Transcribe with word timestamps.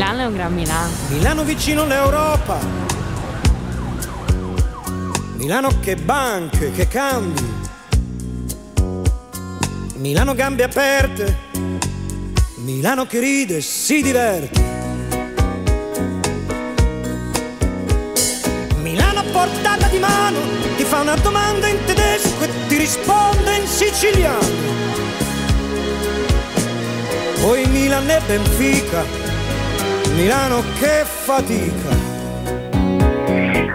Milano 0.00 0.20
è 0.22 0.24
un 0.24 0.32
gran 0.32 0.54
Milano. 0.54 0.92
Milano 1.08 1.44
vicino 1.44 1.82
all'Europa. 1.82 2.58
Milano 5.36 5.68
che 5.80 5.94
banche, 5.94 6.72
che 6.72 6.88
cambi. 6.88 7.52
Milano 9.96 10.34
gambe 10.34 10.62
aperte. 10.62 11.38
Milano 12.64 13.04
che 13.04 13.20
ride, 13.20 13.56
e 13.58 13.60
si 13.60 14.00
diverte. 14.00 14.62
Milano 18.76 19.18
a 19.18 19.24
portata 19.30 19.86
di 19.88 19.98
mano, 19.98 20.38
ti 20.78 20.84
fa 20.84 21.00
una 21.00 21.16
domanda 21.16 21.66
in 21.66 21.76
tedesco 21.84 22.42
e 22.42 22.48
ti 22.68 22.78
risponde 22.78 23.54
in 23.54 23.66
siciliano. 23.66 24.48
Poi 27.42 27.66
Milan 27.66 28.08
e 28.08 28.20
Benfica, 28.26 29.19
Milano 30.24 30.62
che 30.78 31.02
fatica. 31.06 31.96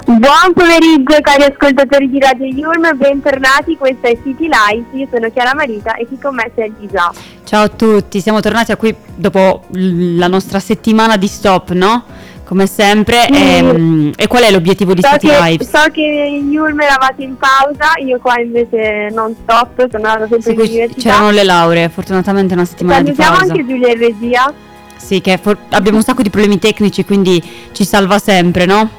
Buon 0.06 0.54
pomeriggio 0.54 1.20
cari 1.22 1.44
ascoltatori 1.44 2.08
di 2.08 2.20
Radio 2.20 2.46
Yulm, 2.46 2.96
bentornati, 2.98 3.76
questa 3.78 4.10
è 4.10 4.18
City 4.24 4.48
Light, 4.48 4.86
io 4.94 5.08
sono 5.12 5.28
Chiara 5.32 5.56
Marita 5.56 5.96
e 5.96 6.06
chi 6.08 6.20
con 6.20 6.36
me 6.36 6.52
c'è 6.56 6.70
Lisa. 6.80 7.12
Ciao 7.46 7.64
a 7.64 7.68
tutti, 7.70 8.22
siamo 8.22 8.42
tornati 8.42 8.72
a 8.72 8.78
qui 8.78 8.96
dopo 9.16 9.64
la 9.72 10.28
nostra 10.28 10.60
settimana 10.60 11.18
di 11.18 11.26
stop, 11.28 11.72
no? 11.72 12.04
Come 12.44 12.68
sempre. 12.68 13.28
E, 13.28 13.64
mm, 13.64 14.12
e 14.16 14.28
qual 14.28 14.44
è 14.44 14.52
l'obiettivo 14.52 14.94
di 14.94 15.02
So 15.02 15.10
City 15.14 15.28
che, 15.30 15.40
Lives? 15.42 15.68
so 15.68 15.90
che 15.92 16.02
in 16.02 16.52
Yulm 16.52 16.80
eravate 16.80 17.24
in 17.24 17.36
pausa, 17.38 17.94
io 18.06 18.20
qua 18.20 18.40
invece 18.40 19.10
non 19.12 19.36
stop, 19.42 19.88
sono 19.90 20.08
andata 20.08 20.28
sempre 20.28 20.42
Sì, 20.42 20.52
in 20.52 20.60
università. 20.60 21.02
c'erano 21.10 21.32
le 21.32 21.44
lauree, 21.44 21.90
fortunatamente 21.90 22.54
una 22.54 22.66
settimana 22.66 23.00
di 23.02 23.16
Salutiamo 23.16 23.38
pausa. 23.38 23.52
anche 23.52 23.66
Giulia 23.66 23.92
in 23.92 23.98
regia. 23.98 24.54
Sì, 24.98 25.22
che 25.22 25.38
for- 25.38 25.58
abbiamo 25.70 25.98
un 25.98 26.04
sacco 26.04 26.22
di 26.22 26.30
problemi 26.30 26.60
tecnici, 26.60 27.06
quindi 27.06 27.42
ci 27.72 27.86
salva 27.86 28.18
sempre, 28.20 28.66
no? 28.66 28.90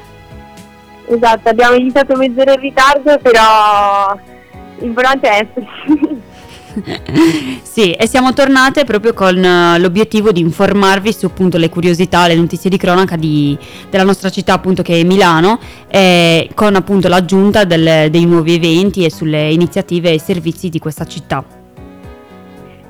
Esatto, 1.09 1.49
abbiamo 1.49 1.75
iniziato 1.75 2.15
mezz'ora 2.15 2.53
in 2.53 2.59
ritardo, 2.59 3.17
però 3.21 4.17
l'importante 4.79 5.29
è 5.29 5.47
esserci. 5.47 6.25
sì, 7.63 7.91
e 7.91 8.07
siamo 8.07 8.33
tornate 8.33 8.83
proprio 8.83 9.13
con 9.13 9.43
eh, 9.43 9.79
l'obiettivo 9.79 10.31
di 10.31 10.41
informarvi 10.41 11.11
su 11.11 11.25
appunto 11.25 11.57
le 11.57 11.69
curiosità, 11.69 12.27
le 12.27 12.35
notizie 12.35 12.69
di 12.69 12.77
cronaca 12.77 13.15
di- 13.15 13.57
della 13.89 14.03
nostra 14.03 14.29
città 14.29 14.53
appunto 14.53 14.83
che 14.83 14.99
è 14.99 15.03
Milano, 15.03 15.59
e 15.87 16.49
con 16.53 16.75
appunto 16.75 17.07
l'aggiunta 17.07 17.63
del- 17.63 18.09
dei 18.11 18.25
nuovi 18.25 18.53
eventi 18.53 19.05
e 19.05 19.11
sulle 19.11 19.51
iniziative 19.51 20.11
e 20.11 20.19
servizi 20.19 20.69
di 20.69 20.79
questa 20.79 21.05
città. 21.05 21.56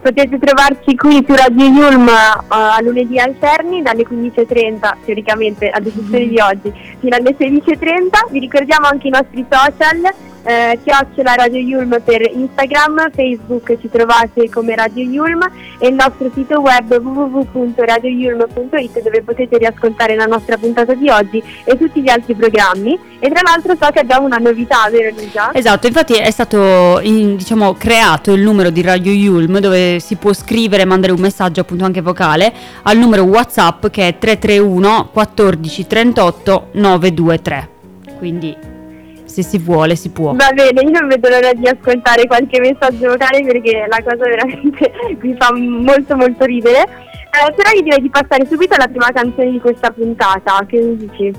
Potete 0.07 0.39
trovarci 0.39 0.95
qui 0.95 1.21
su 1.27 1.35
Radio 1.35 1.65
Yulm 1.65 2.07
eh, 2.07 2.13
a 2.47 2.79
lunedì 2.81 3.19
alterni 3.19 3.81
dalle 3.81 4.03
15.30, 4.03 4.95
teoricamente 5.03 5.67
ad 5.67 5.85
eccezione 5.85 6.27
di 6.29 6.39
oggi, 6.39 6.73
fino 7.01 7.13
alle 7.13 7.35
16.30. 7.37 8.31
Vi 8.31 8.39
ricordiamo 8.39 8.87
anche 8.87 9.07
i 9.07 9.09
nostri 9.09 9.45
social, 9.51 10.09
eh, 10.43 10.79
chiocciola 10.83 11.35
Radio 11.35 11.59
Yulm 11.59 12.01
per 12.03 12.29
Instagram, 12.33 13.11
Facebook 13.11 13.77
ci 13.79 13.87
trovate 13.89 14.49
come 14.49 14.75
Radio 14.75 15.03
Yulm 15.03 15.39
e 15.79 15.87
il 15.87 15.93
nostro 15.93 16.29
sito 16.33 16.59
web 16.61 16.91
www.radioyulm.it 16.91 19.01
dove 19.01 19.21
potete 19.23 19.57
riascoltare 19.57 20.15
la 20.15 20.25
nostra 20.25 20.57
puntata 20.57 20.93
di 20.93 21.09
oggi 21.09 21.41
e 21.63 21.77
tutti 21.77 22.01
gli 22.01 22.09
altri 22.09 22.35
programmi. 22.35 22.99
E 23.19 23.29
tra 23.29 23.41
l'altro 23.43 23.75
so 23.79 23.89
che 23.91 23.99
abbiamo 23.99 24.25
una 24.25 24.37
novità, 24.37 24.89
vero 24.89 25.15
Lisa? 25.17 25.53
Esatto, 25.53 25.87
infatti 25.87 26.13
è 26.13 26.31
stato 26.31 26.99
in- 27.01 27.35
diciamo, 27.35 27.73
creato 27.73 28.33
il 28.33 28.41
numero 28.41 28.69
di 28.69 28.81
Radio 28.81 29.11
Yulm 29.11 29.59
dove 29.59 29.99
si 29.99 30.15
può 30.15 30.33
scrivere 30.33 30.83
e 30.83 30.85
mandare 30.85 31.13
un 31.13 31.19
messaggio 31.19 31.61
appunto 31.61 31.85
anche 31.85 32.01
vocale 32.01 32.53
al 32.83 32.97
numero 32.97 33.23
WhatsApp 33.23 33.87
che 33.87 34.07
è 34.07 34.17
331 34.17 35.09
14 35.11 35.87
38 35.87 36.67
923. 36.73 37.69
Quindi 38.17 38.76
se 39.27 39.43
si 39.43 39.57
vuole 39.59 39.95
si 39.95 40.09
può. 40.09 40.33
Va 40.33 40.51
bene, 40.53 40.81
io 40.81 40.89
non 40.89 41.07
vedo 41.07 41.29
l'ora 41.29 41.53
di 41.53 41.67
ascoltare 41.67 42.25
qualche 42.25 42.59
messaggio 42.59 43.09
vocale 43.09 43.43
perché 43.43 43.85
la 43.87 44.01
cosa 44.03 44.23
veramente 44.23 44.91
mi 45.21 45.35
fa 45.37 45.53
molto 45.53 46.15
molto 46.15 46.45
ridere. 46.45 46.81
Eh, 46.81 47.53
però 47.53 47.69
io 47.75 47.81
direi 47.83 48.01
di 48.01 48.09
passare 48.09 48.47
subito 48.47 48.73
alla 48.73 48.87
prima 48.87 49.11
canzone 49.11 49.51
di 49.51 49.59
questa 49.59 49.91
puntata, 49.91 50.65
che 50.67 50.95
dici? 50.97 51.31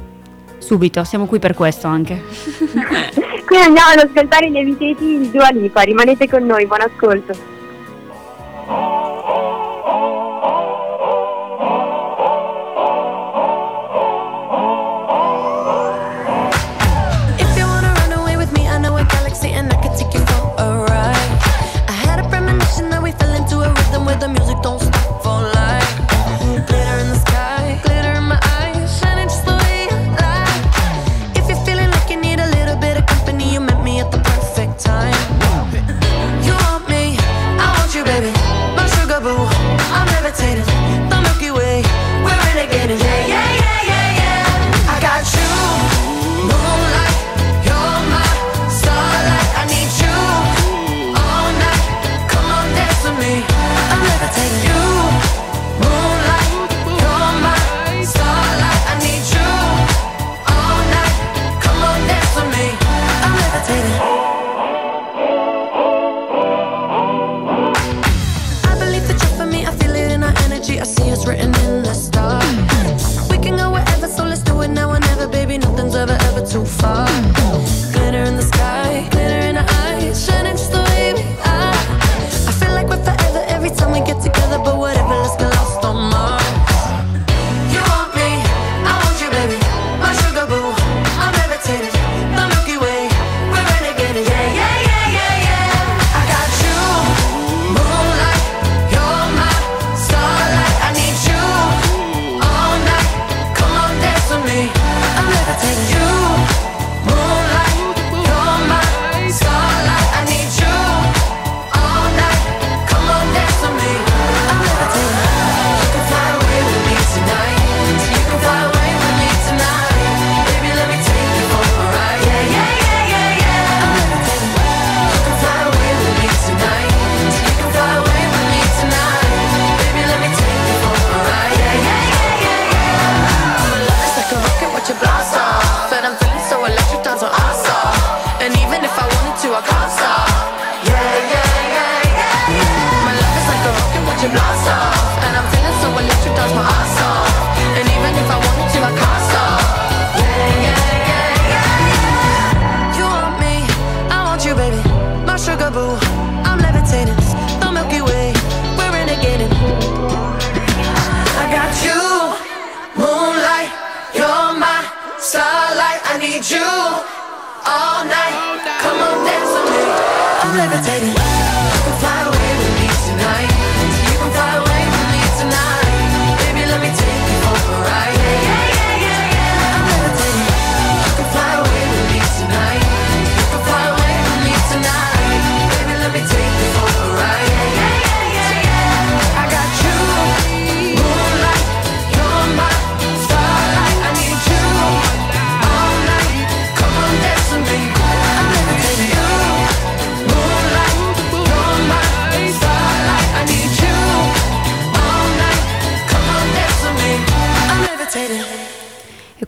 Subito, 0.58 1.02
siamo 1.04 1.26
qui 1.26 1.38
per 1.38 1.54
questo 1.54 1.86
anche. 1.86 2.22
Quindi 3.46 3.66
andiamo 3.66 3.90
ad 3.94 4.08
ascoltare 4.08 4.50
gli 4.50 4.58
evitati 4.58 5.18
di 5.18 5.30
Dua 5.30 5.48
Lipa, 5.50 5.80
rimanete 5.80 6.28
con 6.28 6.44
noi, 6.44 6.66
buon 6.66 6.82
ascolto. 6.82 7.57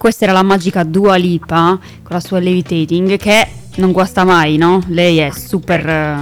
Questa 0.01 0.25
era 0.25 0.33
la 0.33 0.43
magica 0.43 0.83
Dua 0.83 1.17
Lipa 1.17 1.79
con 1.79 2.17
la 2.17 2.21
sua 2.21 2.39
Levitating 2.39 3.19
che 3.19 3.47
non 3.77 3.93
guasta 3.93 4.25
mai, 4.25 4.57
no? 4.57 4.81
Lei 4.87 5.19
è 5.19 5.29
super... 5.31 5.87
eh, 5.87 6.17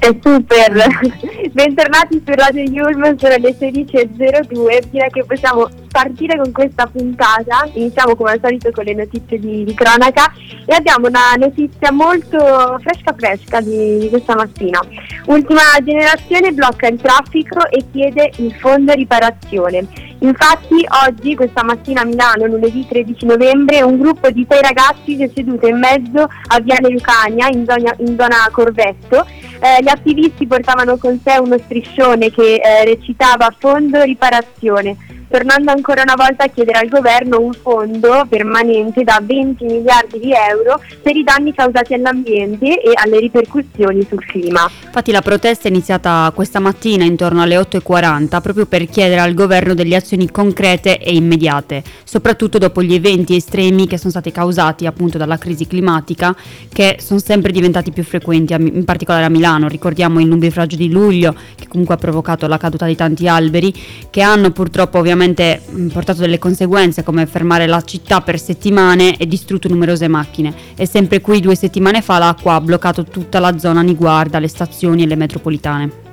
È 0.00 0.16
super! 0.20 0.84
Bentornati 1.52 2.20
su 2.24 2.32
Radio 2.34 2.62
Yulm, 2.62 3.16
sono 3.16 3.36
le 3.36 3.56
16.02, 3.56 4.82
direi 4.90 5.10
che 5.10 5.24
possiamo 5.24 5.68
partire 5.92 6.38
con 6.38 6.50
questa 6.50 6.86
puntata. 6.86 7.68
Iniziamo 7.72 8.16
come 8.16 8.32
al 8.32 8.40
solito 8.42 8.70
con 8.72 8.84
le 8.84 8.94
notizie 8.94 9.38
di, 9.38 9.62
di 9.62 9.74
cronaca 9.74 10.32
e 10.66 10.74
abbiamo 10.74 11.06
una 11.06 11.34
notizia 11.38 11.92
molto 11.92 12.78
fresca 12.80 13.14
fresca 13.16 13.60
di, 13.60 13.98
di 13.98 14.08
questa 14.08 14.34
mattina. 14.34 14.80
Ultima 15.26 15.62
generazione 15.84 16.50
blocca 16.52 16.88
il 16.88 17.00
traffico 17.00 17.68
e 17.68 17.84
chiede 17.92 18.32
il 18.38 18.52
fondo 18.54 18.92
riparazione. 18.92 19.86
Infatti 20.20 20.84
oggi, 21.06 21.36
questa 21.36 21.62
mattina 21.62 22.00
a 22.00 22.04
Milano, 22.04 22.46
lunedì 22.46 22.84
13 22.88 23.24
novembre, 23.26 23.82
un 23.82 23.98
gruppo 23.98 24.30
di 24.30 24.44
sei 24.48 24.60
ragazzi 24.60 25.14
si 25.14 25.22
è 25.22 25.30
seduto 25.32 25.68
in 25.68 25.78
mezzo 25.78 26.22
a 26.22 26.60
Viale 26.60 26.88
Lucania, 26.88 27.48
in 27.48 27.64
zona, 27.64 27.94
in 27.98 28.16
zona 28.18 28.48
Corvetto. 28.50 29.24
Eh, 29.60 29.82
gli 29.82 29.88
attivisti 29.88 30.46
portavano 30.46 30.96
con 30.96 31.20
sé 31.24 31.38
uno 31.38 31.56
striscione 31.58 32.30
che 32.30 32.54
eh, 32.56 32.84
recitava 32.84 33.54
fondo 33.56 34.02
riparazione, 34.02 34.96
tornando 35.28 35.70
ancora 35.70 36.02
una 36.02 36.14
volta 36.16 36.44
a 36.44 36.48
chiedere 36.48 36.78
al 36.78 36.88
governo 36.88 37.40
un 37.40 37.52
fondo 37.52 38.26
permanente 38.28 39.04
da 39.04 39.20
20 39.22 39.64
miliardi 39.64 40.18
di 40.18 40.32
euro 40.32 40.80
per 41.02 41.14
i 41.16 41.22
danni 41.22 41.52
causati 41.52 41.94
all'ambiente 41.94 42.80
e 42.80 42.92
alle 42.94 43.20
ripercussioni 43.20 44.06
sul 44.08 44.24
clima. 44.24 44.68
Infatti 44.84 45.12
la 45.12 45.20
protesta 45.20 45.68
è 45.68 45.70
iniziata 45.70 46.32
questa 46.34 46.58
mattina 46.58 47.04
intorno 47.04 47.42
alle 47.42 47.56
8.40 47.56 48.40
proprio 48.40 48.66
per 48.66 48.86
chiedere 48.88 49.20
al 49.20 49.34
governo 49.34 49.74
delle 49.74 49.96
azioni 49.96 50.30
concrete 50.30 50.98
e 50.98 51.14
immediate, 51.14 51.82
soprattutto 52.04 52.58
dopo 52.58 52.82
gli 52.82 52.94
eventi 52.94 53.36
estremi 53.36 53.86
che 53.86 53.98
sono 53.98 54.10
stati 54.10 54.32
causati 54.32 54.86
appunto 54.86 55.18
dalla 55.18 55.38
crisi 55.38 55.66
climatica 55.66 56.34
che 56.72 56.96
sono 57.00 57.20
sempre 57.20 57.52
diventati 57.52 57.90
più 57.90 58.02
frequenti, 58.02 58.54
in 58.54 58.84
particolare 58.84 59.26
a 59.26 59.28
Milano. 59.28 59.68
Ricordiamo 59.68 60.20
il 60.20 60.26
nubifragio 60.26 60.76
di 60.76 60.90
luglio 60.90 61.34
che 61.54 61.68
comunque 61.68 61.94
ha 61.94 61.98
provocato 61.98 62.46
la 62.46 62.56
caduta 62.56 62.86
di 62.86 62.96
tanti 62.96 63.28
alberi 63.28 63.74
che 64.10 64.22
hanno 64.22 64.50
purtroppo 64.50 64.98
ovviamente 64.98 65.17
mh, 65.26 65.86
portato 65.88 66.20
delle 66.20 66.38
conseguenze 66.38 67.02
come 67.02 67.26
fermare 67.26 67.66
la 67.66 67.82
città 67.82 68.20
per 68.20 68.38
settimane 68.38 69.16
e 69.16 69.26
distrutto 69.26 69.68
numerose 69.68 70.08
macchine. 70.08 70.54
E 70.76 70.86
sempre 70.86 71.20
qui 71.20 71.40
due 71.40 71.56
settimane 71.56 72.02
fa 72.02 72.18
l'acqua 72.18 72.54
ha 72.54 72.60
bloccato 72.60 73.04
tutta 73.04 73.38
la 73.40 73.58
zona 73.58 73.80
Niguarda, 73.82 74.38
le 74.38 74.48
stazioni 74.48 75.02
e 75.02 75.06
le 75.06 75.16
metropolitane. 75.16 76.06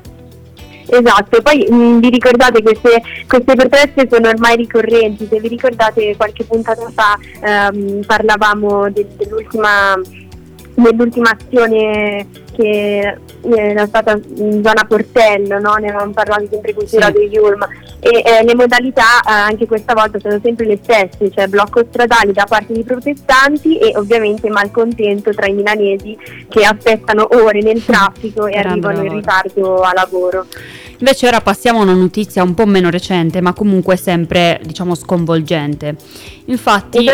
Esatto, 0.87 1.41
poi 1.41 1.65
mh, 1.67 1.99
vi 1.99 2.09
ricordate 2.09 2.61
queste, 2.61 3.01
queste 3.27 3.55
proteste 3.55 4.07
sono 4.09 4.29
ormai 4.29 4.55
ricorrenti, 4.55 5.27
se 5.27 5.39
vi 5.39 5.47
ricordate 5.47 6.15
qualche 6.15 6.43
puntata 6.43 6.91
fa 6.93 7.17
ehm, 7.41 8.03
parlavamo 8.05 8.91
de- 8.91 9.07
dell'ultima, 9.17 9.99
dell'ultima 10.75 11.31
azione 11.31 12.27
che 12.55 13.17
era 13.43 13.85
stata 13.85 14.19
in 14.37 14.61
zona 14.63 14.85
Portello, 14.87 15.59
no? 15.59 15.75
ne 15.75 15.89
avevamo 15.89 16.11
parlato 16.11 16.47
sempre 16.49 16.73
su 16.77 16.85
Sì. 16.87 16.99
Radio 16.99 17.21
Yulm 17.21 17.67
e 17.99 18.23
eh, 18.23 18.43
le 18.43 18.55
modalità 18.55 19.19
eh, 19.21 19.31
anche 19.31 19.65
questa 19.65 19.93
volta 19.93 20.19
sono 20.19 20.39
sempre 20.41 20.65
le 20.65 20.79
stesse, 20.81 21.31
cioè 21.31 21.47
blocco 21.47 21.83
stradali 21.89 22.31
da 22.31 22.45
parte 22.47 22.73
dei 22.73 22.83
protestanti 22.83 23.77
e 23.77 23.97
ovviamente 23.97 24.49
malcontento 24.49 25.33
tra 25.33 25.47
i 25.47 25.53
milanesi 25.53 26.17
che 26.47 26.63
aspettano 26.63 27.27
ore 27.31 27.61
nel 27.61 27.83
traffico 27.85 28.45
e 28.47 28.51
Grande 28.51 28.69
arrivano 28.69 28.97
in 28.97 29.03
lavoro. 29.03 29.15
ritardo 29.15 29.81
a 29.81 29.93
lavoro. 29.93 30.45
Invece 30.99 31.27
ora 31.27 31.41
passiamo 31.41 31.79
a 31.79 31.83
una 31.83 31.93
notizia 31.93 32.41
un 32.41 32.53
po' 32.53 32.65
meno 32.65 32.89
recente, 32.89 33.41
ma 33.41 33.53
comunque 33.53 33.97
sempre, 33.97 34.61
diciamo, 34.63 34.95
sconvolgente. 34.95 35.95
Infatti, 36.45 37.09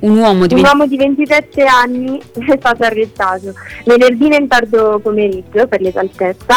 un 0.00 0.16
uomo 0.16 0.46
di 0.46 0.54
Un 0.54 0.62
20 0.62 0.66
uomo 0.66 0.86
di 0.86 0.96
27 0.96 1.64
anni 1.64 2.18
è 2.34 2.56
stato 2.58 2.82
arrestato 2.82 3.52
venerdì 3.84 4.28
nel 4.28 4.46
tardo 4.48 4.98
pomeriggio, 4.98 5.66
per 5.66 5.80
l'esaltezza, 5.80 6.54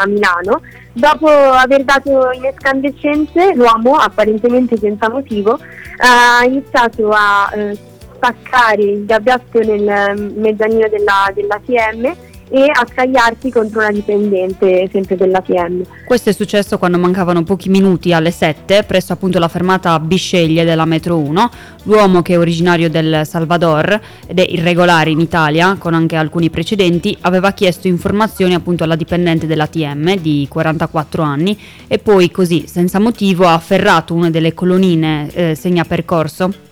a 0.00 0.06
Milano. 0.06 0.60
Dopo 0.92 1.28
aver 1.28 1.84
dato 1.84 2.30
in 2.32 2.44
escandescenze, 2.46 3.54
l'uomo, 3.54 3.94
apparentemente 3.94 4.76
senza 4.76 5.08
motivo, 5.08 5.58
ha 5.98 6.44
iniziato 6.44 7.10
a 7.10 7.50
eh, 7.54 7.78
spaccare 8.14 8.82
il 8.82 9.04
gabbiotto 9.04 9.60
nel 9.60 9.88
eh, 9.88 10.14
mezzanino 10.14 10.88
della, 10.88 11.30
dell'ATM 11.32 12.32
e 12.54 12.70
a 12.72 12.86
scagliarsi 12.88 13.50
contro 13.50 13.80
una 13.80 13.90
dipendente 13.90 14.88
sempre 14.92 15.16
dell'ATM. 15.16 15.82
Questo 16.04 16.30
è 16.30 16.32
successo 16.32 16.78
quando 16.78 16.98
mancavano 16.98 17.42
pochi 17.42 17.68
minuti 17.68 18.12
alle 18.12 18.30
7, 18.30 18.84
presso 18.84 19.12
appunto 19.12 19.40
la 19.40 19.48
fermata 19.48 19.98
Bisceglie 19.98 20.64
della 20.64 20.84
metro 20.84 21.18
1. 21.18 21.50
L'uomo 21.82 22.22
che 22.22 22.34
è 22.34 22.38
originario 22.38 22.88
del 22.88 23.22
Salvador 23.26 24.00
ed 24.28 24.38
è 24.38 24.46
irregolare 24.48 25.10
in 25.10 25.18
Italia, 25.18 25.74
con 25.80 25.94
anche 25.94 26.14
alcuni 26.14 26.48
precedenti, 26.48 27.16
aveva 27.22 27.50
chiesto 27.50 27.88
informazioni 27.88 28.54
appunto 28.54 28.84
alla 28.84 28.94
dipendente 28.94 29.48
dell'ATM 29.48 30.14
di 30.18 30.46
44 30.48 31.24
anni 31.24 31.58
e 31.88 31.98
poi 31.98 32.30
così, 32.30 32.68
senza 32.68 33.00
motivo, 33.00 33.46
ha 33.46 33.54
afferrato 33.54 34.14
una 34.14 34.30
delle 34.30 34.54
colonnine 34.54 35.28
eh, 35.34 35.54
segna 35.56 35.84
percorso 35.84 36.63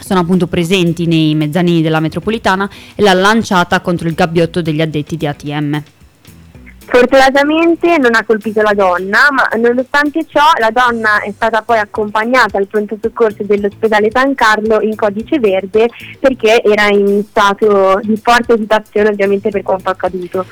sono 0.00 0.20
appunto 0.20 0.46
presenti 0.46 1.06
nei 1.06 1.34
mezzanini 1.34 1.82
della 1.82 2.00
metropolitana 2.00 2.68
e 2.94 3.02
l'ha 3.02 3.14
lanciata 3.14 3.80
contro 3.80 4.08
il 4.08 4.14
gabbiotto 4.14 4.62
degli 4.62 4.80
addetti 4.80 5.16
di 5.16 5.26
ATM. 5.26 5.82
Fortunatamente 6.92 7.98
non 7.98 8.16
ha 8.16 8.24
colpito 8.24 8.62
la 8.62 8.74
donna, 8.74 9.28
ma 9.30 9.48
nonostante 9.56 10.26
ciò 10.26 10.42
la 10.58 10.70
donna 10.72 11.20
è 11.20 11.30
stata 11.30 11.62
poi 11.62 11.78
accompagnata 11.78 12.58
al 12.58 12.66
pronto 12.66 12.98
soccorso 13.00 13.44
dell'ospedale 13.44 14.10
San 14.10 14.34
Carlo 14.34 14.80
in 14.80 14.96
codice 14.96 15.38
verde 15.38 15.88
perché 16.18 16.60
era 16.60 16.88
in 16.88 17.22
stato 17.28 18.00
di 18.02 18.16
forte 18.16 18.54
esitazione 18.54 19.10
ovviamente 19.10 19.50
per 19.50 19.62
quanto 19.62 19.88
accaduto. 19.88 20.44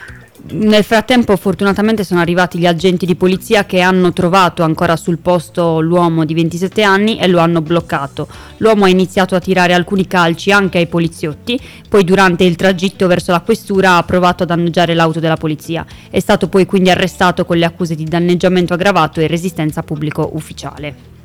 Nel 0.50 0.85
frattempo 0.85 1.37
fortunatamente 1.37 2.04
sono 2.04 2.21
arrivati 2.21 2.59
gli 2.59 2.66
agenti 2.66 3.04
di 3.04 3.16
polizia 3.16 3.66
che 3.66 3.80
hanno 3.80 4.12
trovato 4.12 4.62
ancora 4.62 4.97
sul 4.97 5.18
posto 5.18 5.80
l'uomo 5.80 6.25
di 6.25 6.33
27 6.33 6.83
anni 6.83 7.18
e 7.18 7.26
lo 7.26 7.40
hanno 7.40 7.61
bloccato. 7.61 8.28
L'uomo 8.59 8.85
ha 8.85 8.88
iniziato 8.88 9.35
a 9.35 9.40
tirare 9.40 9.75
alcuni 9.75 10.07
calci 10.07 10.52
anche 10.52 10.78
ai 10.78 10.87
poliziotti, 10.87 11.61
poi 11.88 12.04
durante 12.04 12.45
il 12.45 12.57
tragitto 12.57 13.09
verso 13.09 13.33
la 13.33 13.40
questura 13.40 13.97
ha 13.97 14.02
provato 14.04 14.45
a 14.45 14.47
danneggiare 14.47 14.95
l'auto 14.95 15.21
della 15.21 15.37
polizia. 15.37 15.85
È 16.09 16.21
stato 16.21 16.49
poi 16.49 16.66
quindi 16.66 16.90
arrestato 16.90 17.45
con 17.45 17.57
le 17.59 17.66
accuse 17.66 17.97
di 17.97 18.04
danneggiamento 18.04 18.75
aggravato 18.75 19.21
e 19.21 19.26
resistenza 19.26 19.83
pubblico 19.83 20.30
ufficiale. 20.35 21.17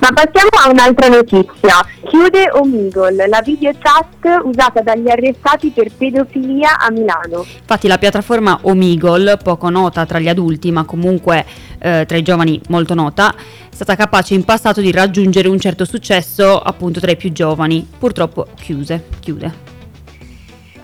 Ma 0.00 0.08
passiamo 0.12 0.50
a 0.64 0.70
un'altra 0.70 1.08
notizia. 1.08 1.84
Chiude 2.08 2.50
Omegle, 2.52 3.28
la 3.28 3.40
video 3.42 3.72
chat 3.78 4.42
usata 4.44 4.80
dagli 4.80 5.08
arrestati 5.08 5.70
per 5.70 5.90
pedofilia 5.96 6.78
a 6.78 6.90
Milano. 6.90 7.44
Infatti 7.60 7.88
la 7.88 7.98
piattaforma 7.98 8.58
Omegle, 8.62 9.36
poco 9.36 9.68
nota 9.68 10.06
tra 10.06 10.18
gli 10.18 10.28
adulti 10.28 10.70
ma 10.70 10.84
comunque 10.84 11.44
eh, 11.78 12.04
tra 12.06 12.16
i 12.16 12.22
giovani 12.22 12.60
molto 12.68 12.94
nota, 12.94 13.34
è 13.34 13.74
stata 13.74 13.96
capace 13.96 14.34
in 14.34 14.44
passato 14.44 14.80
di 14.80 14.90
raggiungere 14.90 15.48
un 15.48 15.58
certo 15.58 15.84
successo 15.84 16.58
appunto 16.58 17.00
tra 17.00 17.10
i 17.10 17.16
più 17.16 17.32
giovani. 17.32 17.86
Purtroppo 17.98 18.46
chiuse, 18.56 19.06
chiude. 19.20 19.79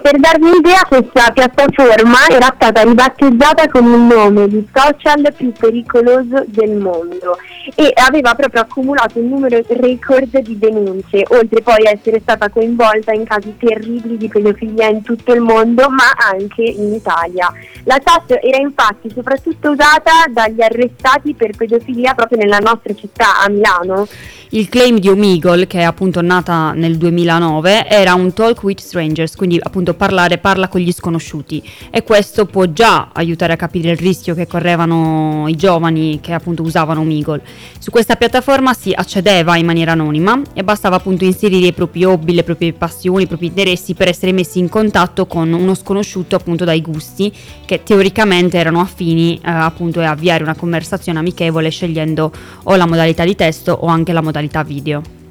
Per 0.06 0.20
darvi 0.20 0.44
un'idea, 0.44 0.84
questa 0.86 1.32
piattaforma 1.32 2.28
era 2.30 2.52
stata 2.54 2.82
ribattezzata 2.82 3.68
con 3.68 3.86
il 3.86 3.98
nome 4.02 4.46
di 4.46 4.64
social 4.72 5.34
più 5.36 5.50
pericoloso 5.50 6.44
del 6.46 6.76
mondo 6.76 7.36
e 7.74 7.90
aveva 7.92 8.36
proprio 8.36 8.60
accumulato 8.60 9.18
un 9.18 9.30
numero 9.30 9.60
record 9.66 10.38
di 10.38 10.56
denunce, 10.56 11.24
oltre 11.30 11.60
poi 11.60 11.88
a 11.88 11.90
essere 11.90 12.20
stata 12.20 12.48
coinvolta 12.48 13.12
in 13.12 13.24
casi 13.24 13.56
terribili 13.58 14.16
di 14.16 14.28
pedofilia 14.28 14.86
in 14.86 15.02
tutto 15.02 15.32
il 15.34 15.40
mondo, 15.40 15.88
ma 15.88 16.12
anche 16.16 16.62
in 16.62 16.94
Italia. 16.94 17.52
La 17.82 17.98
chat 17.98 18.30
era 18.30 18.58
infatti 18.58 19.10
soprattutto 19.12 19.70
usata 19.70 20.26
dagli 20.30 20.62
arrestati 20.62 21.34
per 21.34 21.56
pedofilia 21.56 22.14
proprio 22.14 22.38
nella 22.38 22.58
nostra 22.58 22.94
città, 22.94 23.40
a 23.40 23.48
Milano. 23.48 24.06
Il 24.50 24.68
claim 24.68 24.98
di 25.00 25.08
Omegle, 25.08 25.66
che 25.66 25.80
è 25.80 25.82
appunto 25.82 26.22
nata 26.22 26.70
nel 26.72 26.96
2009, 26.96 27.88
era 27.88 28.14
un 28.14 28.32
talk 28.32 28.62
with 28.62 28.78
strangers, 28.78 29.34
quindi 29.34 29.58
appunto 29.60 29.94
parlare 29.96 30.38
parla 30.38 30.68
con 30.68 30.80
gli 30.80 30.92
sconosciuti 30.92 31.62
e 31.90 32.02
questo 32.02 32.46
può 32.46 32.66
già 32.66 33.10
aiutare 33.12 33.54
a 33.54 33.56
capire 33.56 33.90
il 33.90 33.96
rischio 33.96 34.34
che 34.34 34.46
correvano 34.46 35.46
i 35.48 35.56
giovani 35.56 36.20
che 36.20 36.32
appunto 36.32 36.62
usavano 36.62 37.00
Omegle. 37.00 37.42
Su 37.78 37.90
questa 37.90 38.16
piattaforma 38.16 38.74
si 38.74 38.92
accedeva 38.92 39.56
in 39.56 39.66
maniera 39.66 39.92
anonima 39.92 40.40
e 40.52 40.62
bastava 40.62 40.96
appunto 40.96 41.24
inserire 41.24 41.66
i 41.66 41.72
propri 41.72 42.04
hobby, 42.04 42.34
le 42.34 42.44
proprie 42.44 42.72
passioni, 42.72 43.24
i 43.24 43.26
propri 43.26 43.46
interessi 43.46 43.94
per 43.94 44.08
essere 44.08 44.32
messi 44.32 44.58
in 44.58 44.68
contatto 44.68 45.26
con 45.26 45.52
uno 45.52 45.74
sconosciuto 45.74 46.36
appunto 46.36 46.64
dai 46.64 46.80
gusti 46.80 47.32
che 47.64 47.82
teoricamente 47.82 48.58
erano 48.58 48.80
affini 48.80 49.36
eh, 49.36 49.50
appunto 49.50 50.00
e 50.00 50.04
avviare 50.04 50.42
una 50.42 50.54
conversazione 50.54 51.18
amichevole 51.18 51.70
scegliendo 51.70 52.30
o 52.64 52.76
la 52.76 52.86
modalità 52.86 53.24
di 53.24 53.34
testo 53.34 53.72
o 53.72 53.86
anche 53.86 54.12
la 54.12 54.22
modalità 54.22 54.62
video. 54.62 55.25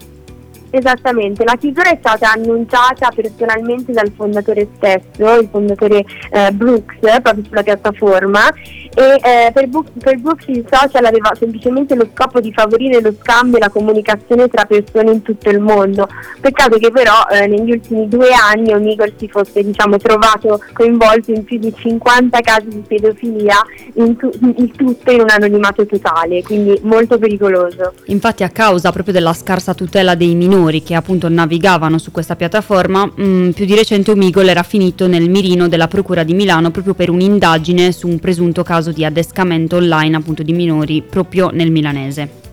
Esattamente, 0.70 1.44
la 1.44 1.56
chiusura 1.56 1.90
è 1.90 1.98
stata 2.00 2.32
annunciata 2.32 3.10
personalmente 3.16 3.92
dal 3.92 4.12
fondatore 4.16 4.68
stesso, 4.76 5.40
il 5.40 5.48
fondatore 5.50 6.04
eh, 6.32 6.52
Brooks, 6.52 6.98
proprio 7.22 7.44
sulla 7.46 7.64
piattaforma 7.64 8.52
e 8.98 9.20
eh, 9.22 9.52
per, 9.52 9.68
Brooks, 9.68 9.92
per, 10.00 10.18
Brooks 10.20 10.46
il 10.48 10.66
social 10.70 11.04
aveva 11.06 11.32
semplicemente 11.38 11.96
lo 11.96 12.08
scopo 12.14 12.40
di 12.40 12.52
favorire 12.54 13.02
lo 13.02 13.14
scambio 13.22 13.58
e 13.58 13.60
la 13.60 13.70
comunicazione 13.70 14.48
tra 14.48 14.66
persone 14.66 15.12
in 15.12 15.22
tutto 15.22 15.50
il 15.50 15.60
mondo. 15.60 16.08
Peccato 16.40 16.78
che 16.78 16.92
però 16.92 17.14
eh, 17.30 17.48
negli 17.48 17.72
ultimi 17.72 18.08
due 18.08 18.30
anni 18.34 18.74
Omegle 18.74 19.14
si 19.18 19.28
fosse 19.28 19.64
diciamo, 19.64 19.98
trovato 19.98 20.62
coinvolto 20.74 21.32
in 21.32 21.44
più 21.44 21.60
di 21.60 21.74
50 21.76 22.40
casi 22.40 22.68
di 22.70 22.84
pedofilia, 22.88 23.58
in 23.96 24.16
tu- 24.16 24.32
il 24.58 24.72
tutto 24.72 25.12
in 25.12 25.22
un 25.22 25.30
anonimato 25.30 25.86
totale, 25.86 26.42
quindi 26.44 26.80
molto 26.84 27.18
pericoloso. 27.18 27.94
Infatti 28.06 28.44
a 28.44 28.50
causa 28.50 28.92
proprio 28.92 29.14
della 29.14 29.34
scarsa 29.34 29.74
tutela 29.74 30.16
dei 30.16 30.36
minori 30.36 30.55
minori 30.56 30.82
che 30.82 30.96
appunto 30.96 31.28
navigavano 31.28 31.98
su 31.98 32.12
questa 32.12 32.36
piattaforma, 32.36 33.06
mh, 33.06 33.24
mm, 33.24 33.50
più 33.52 33.66
di 33.66 33.76
recente 33.76 34.12
Omigol 34.12 34.48
era 34.48 34.64
finito 34.64 35.08
nel 35.08 35.30
mirino 35.30 35.68
della 35.68 35.88
Procura 35.88 36.24
di 36.24 36.34
Milano 36.34 36.72
proprio 36.72 36.94
per 36.94 37.10
un'indagine 37.10 37.92
su 37.92 38.08
un 38.08 38.20
presunto 38.20 38.64
caso 38.64 38.92
di 38.92 39.04
adescamento 39.04 39.76
online 39.76 40.16
appunto 40.16 40.44
di 40.44 40.54
minori 40.54 41.02
proprio 41.02 41.50
nel 41.52 41.72
milanese. 41.72 42.45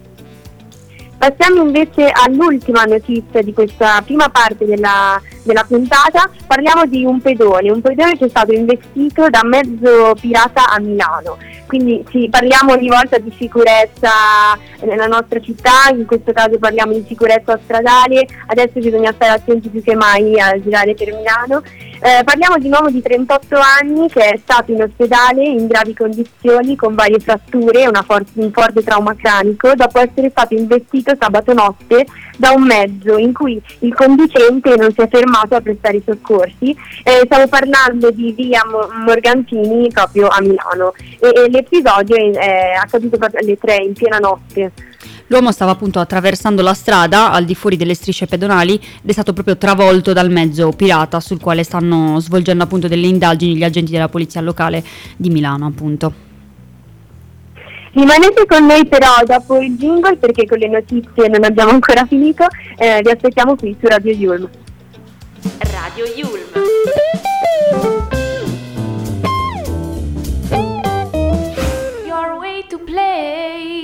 Passiamo 1.22 1.62
invece 1.62 2.10
all'ultima 2.10 2.82
notizia 2.82 3.42
di 3.42 3.52
questa 3.52 4.02
prima 4.04 4.28
parte 4.28 4.64
della, 4.64 5.22
della, 5.44 5.62
puntata, 5.62 6.28
parliamo 6.48 6.84
di 6.86 7.04
un 7.04 7.20
pedone, 7.20 7.70
un 7.70 7.80
pedone 7.80 8.18
che 8.18 8.24
è 8.24 8.28
stato 8.28 8.52
investito 8.52 9.28
da 9.30 9.42
mezzo 9.44 10.16
pirata 10.20 10.68
a 10.68 10.80
Milano, 10.80 11.38
quindi 11.68 12.04
sì, 12.10 12.26
parliamo 12.28 12.72
ogni 12.72 12.88
volta 12.88 13.18
di 13.18 13.32
sicurezza 13.38 14.10
nella 14.80 15.06
nostra 15.06 15.40
città, 15.40 15.90
in 15.92 16.06
questo 16.06 16.32
caso 16.32 16.58
parliamo 16.58 16.92
di 16.92 17.04
sicurezza 17.06 17.56
stradale, 17.62 18.26
adesso 18.46 18.80
bisogna 18.80 19.12
stare 19.12 19.34
attenti 19.34 19.68
più 19.68 19.80
che 19.80 19.94
mai 19.94 20.40
a 20.40 20.60
girare 20.60 20.94
per 20.94 21.14
Milano. 21.14 21.62
Eh, 22.04 22.24
parliamo 22.24 22.58
di 22.58 22.66
un 22.66 22.72
uomo 22.72 22.90
di 22.90 23.00
38 23.00 23.56
anni 23.80 24.08
che 24.08 24.30
è 24.30 24.36
stato 24.36 24.72
in 24.72 24.82
ospedale 24.82 25.44
in 25.44 25.68
gravi 25.68 25.94
condizioni 25.94 26.74
con 26.74 26.96
varie 26.96 27.20
fratture 27.20 27.82
e 27.82 27.86
un 27.86 28.50
forte 28.50 28.82
trauma 28.82 29.14
cranico 29.14 29.72
dopo 29.76 30.00
essere 30.00 30.30
stato 30.30 30.54
investito 30.54 31.12
sabato 31.16 31.52
notte 31.52 32.04
da 32.36 32.50
un 32.50 32.64
mezzo 32.64 33.16
in 33.18 33.32
cui 33.32 33.62
il 33.80 33.94
conducente 33.94 34.74
non 34.74 34.92
si 34.92 35.00
è 35.00 35.08
fermato 35.08 35.54
a 35.54 35.60
prestare 35.60 35.98
i 35.98 36.02
soccorsi. 36.04 36.76
Eh, 37.04 37.20
stiamo 37.24 37.46
parlando 37.46 38.10
di 38.10 38.32
via 38.32 38.62
Morgantini 39.06 39.88
proprio 39.92 40.26
a 40.26 40.40
Milano 40.40 40.94
e, 41.20 41.28
e 41.28 41.48
l'episodio 41.50 42.16
è, 42.16 42.30
è 42.32 42.72
accaduto 42.82 43.16
alle 43.20 43.56
3 43.56 43.76
in 43.76 43.92
piena 43.92 44.18
notte. 44.18 44.72
L'uomo 45.28 45.52
stava 45.52 45.70
appunto 45.70 45.98
attraversando 45.98 46.62
la 46.62 46.74
strada 46.74 47.30
al 47.30 47.44
di 47.44 47.54
fuori 47.54 47.76
delle 47.76 47.94
strisce 47.94 48.26
pedonali 48.26 48.74
ed 48.74 49.08
è 49.08 49.12
stato 49.12 49.32
proprio 49.32 49.56
travolto 49.56 50.12
dal 50.12 50.30
mezzo 50.30 50.70
pirata 50.70 51.20
sul 51.20 51.40
quale 51.40 51.62
stanno 51.62 52.20
svolgendo 52.20 52.64
appunto 52.64 52.88
delle 52.88 53.06
indagini 53.06 53.56
gli 53.56 53.64
agenti 53.64 53.92
della 53.92 54.08
polizia 54.08 54.40
locale 54.40 54.84
di 55.16 55.30
Milano 55.30 55.66
appunto. 55.66 56.30
Rimanete 57.94 58.46
con 58.46 58.64
noi 58.64 58.86
però 58.86 59.22
dopo 59.26 59.58
il 59.60 59.76
jingle 59.76 60.16
perché 60.16 60.46
con 60.46 60.58
le 60.58 60.68
notizie 60.68 61.28
non 61.28 61.44
abbiamo 61.44 61.72
ancora 61.72 62.06
finito, 62.06 62.46
eh, 62.78 63.00
vi 63.02 63.10
aspettiamo 63.10 63.54
qui 63.54 63.76
su 63.78 63.86
Radio 63.86 64.12
Yulm. 64.12 64.48
Radio 65.58 66.04
Yulm. 66.16 66.40
Your 72.06 72.38
way 72.38 72.64
to 72.70 72.78
play. 72.78 73.81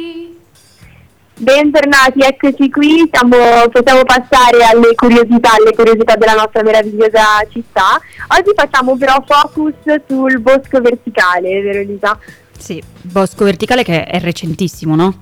Bentornati, 1.40 2.18
eccoci 2.21 2.68
qui, 2.68 3.09
Siamo, 3.12 3.37
possiamo 3.71 4.02
passare 4.02 4.64
alle 4.64 4.92
curiosità, 4.97 5.50
alle 5.54 5.73
curiosità 5.73 6.16
della 6.16 6.33
nostra 6.33 6.64
meravigliosa 6.64 7.47
città. 7.49 8.00
Oggi 8.37 8.50
facciamo 8.57 8.97
però 8.97 9.23
focus 9.25 9.75
sul 10.09 10.40
bosco 10.40 10.80
verticale, 10.80 11.62
vero 11.62 11.78
Elisa? 11.78 12.18
Sì, 12.59 12.83
bosco 13.02 13.45
verticale 13.45 13.85
che 13.85 14.02
è 14.02 14.18
recentissimo, 14.18 14.97
no? 14.97 15.14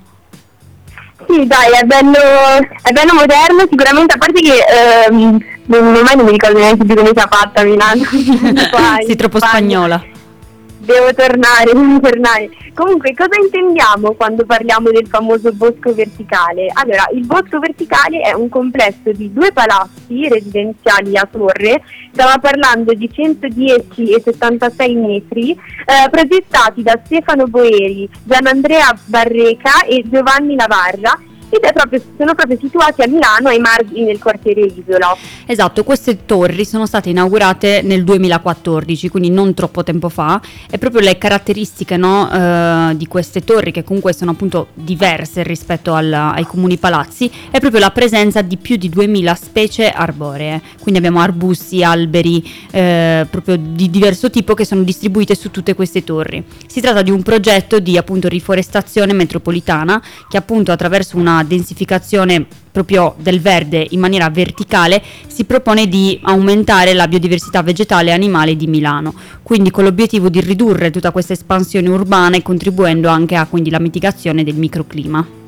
Sì, 1.28 1.46
dai, 1.46 1.72
è 1.82 1.84
bello, 1.84 2.18
è 2.80 2.92
bello 2.92 3.12
moderno, 3.12 3.66
sicuramente, 3.68 4.14
a 4.14 4.18
parte 4.18 4.40
che 4.40 4.64
ehm, 5.10 5.38
ormai 5.68 6.16
non 6.16 6.24
mi 6.24 6.30
ricordo 6.30 6.58
neanche 6.58 6.86
più 6.86 6.94
come 6.94 7.10
sia 7.14 7.28
fatta 7.30 7.62
Milano. 7.62 8.04
sì, 9.06 9.16
troppo 9.16 9.38
spagnola. 9.38 10.15
Devo 10.78 11.12
tornare, 11.14 11.72
devo 11.72 12.00
tornare. 12.00 12.50
Comunque, 12.74 13.14
cosa 13.14 13.36
intendiamo 13.42 14.12
quando 14.12 14.44
parliamo 14.44 14.90
del 14.90 15.06
famoso 15.06 15.52
bosco 15.52 15.94
verticale? 15.94 16.70
Allora, 16.72 17.06
il 17.14 17.24
bosco 17.24 17.58
verticale 17.58 18.20
è 18.20 18.32
un 18.32 18.48
complesso 18.48 19.12
di 19.12 19.32
due 19.32 19.52
palazzi 19.52 20.28
residenziali 20.28 21.16
a 21.16 21.26
torre, 21.30 21.82
stiamo 22.12 22.38
parlando 22.40 22.92
di 22.92 23.10
110 23.10 24.12
e 24.12 24.20
76 24.22 24.94
metri, 24.94 25.52
eh, 25.52 26.10
progettati 26.10 26.82
da 26.82 27.00
Stefano 27.04 27.46
Boeri, 27.46 28.08
Gianandrea 28.22 28.96
Barreca 29.06 29.84
e 29.84 30.02
Giovanni 30.06 30.54
Navarra 30.54 31.18
proprio, 31.76 32.00
sono 32.16 32.34
proprio 32.34 32.58
situati 32.58 33.02
a 33.02 33.06
Milano 33.06 33.48
ai 33.48 33.58
margini 33.58 34.06
del 34.06 34.18
quartiere 34.18 34.62
Isola. 34.62 35.16
Esatto, 35.44 35.84
queste 35.84 36.24
torri 36.24 36.64
sono 36.64 36.86
state 36.86 37.10
inaugurate 37.10 37.82
nel 37.82 38.02
2014, 38.02 39.08
quindi 39.08 39.30
non 39.30 39.54
troppo 39.54 39.82
tempo 39.82 40.08
fa, 40.08 40.40
e 40.70 40.78
proprio 40.78 41.02
le 41.02 41.18
caratteristiche 41.18 41.96
no, 41.96 42.30
eh, 42.30 42.96
di 42.96 43.06
queste 43.06 43.44
torri, 43.44 43.72
che 43.72 43.84
comunque 43.84 44.12
sono 44.12 44.30
appunto 44.30 44.68
diverse 44.74 45.42
rispetto 45.42 45.94
al, 45.94 46.12
ai 46.12 46.44
comuni 46.44 46.78
palazzi, 46.78 47.30
è 47.50 47.60
proprio 47.60 47.80
la 47.80 47.90
presenza 47.90 48.42
di 48.42 48.56
più 48.56 48.76
di 48.76 48.88
2000 48.88 49.34
specie 49.34 49.90
arboree, 49.90 50.60
quindi 50.80 50.98
abbiamo 50.98 51.20
arbusti, 51.20 51.84
alberi, 51.84 52.42
eh, 52.70 53.26
proprio 53.30 53.56
di 53.56 53.90
diverso 53.90 54.30
tipo 54.30 54.54
che 54.54 54.64
sono 54.64 54.82
distribuite 54.82 55.34
su 55.34 55.50
tutte 55.50 55.74
queste 55.74 56.02
torri. 56.04 56.42
Si 56.66 56.80
tratta 56.80 57.02
di 57.02 57.10
un 57.10 57.22
progetto 57.22 57.78
di 57.78 57.96
appunto 57.96 58.28
riforestazione 58.28 59.12
metropolitana 59.12 60.02
che 60.28 60.36
appunto 60.36 60.72
attraverso 60.72 61.16
una 61.16 61.35
densificazione 61.42 62.46
proprio 62.76 63.14
del 63.18 63.40
verde 63.40 63.86
in 63.90 64.00
maniera 64.00 64.28
verticale 64.28 65.02
si 65.26 65.44
propone 65.44 65.88
di 65.88 66.20
aumentare 66.22 66.92
la 66.92 67.08
biodiversità 67.08 67.62
vegetale 67.62 68.10
e 68.10 68.12
animale 68.12 68.54
di 68.54 68.66
Milano, 68.66 69.14
quindi 69.42 69.70
con 69.70 69.84
l'obiettivo 69.84 70.28
di 70.28 70.40
ridurre 70.40 70.90
tutta 70.90 71.10
questa 71.10 71.32
espansione 71.32 71.88
urbana 71.88 72.36
e 72.36 72.42
contribuendo 72.42 73.08
anche 73.08 73.34
a 73.34 73.46
quindi 73.46 73.70
la 73.70 73.80
mitigazione 73.80 74.44
del 74.44 74.56
microclima. 74.56 75.44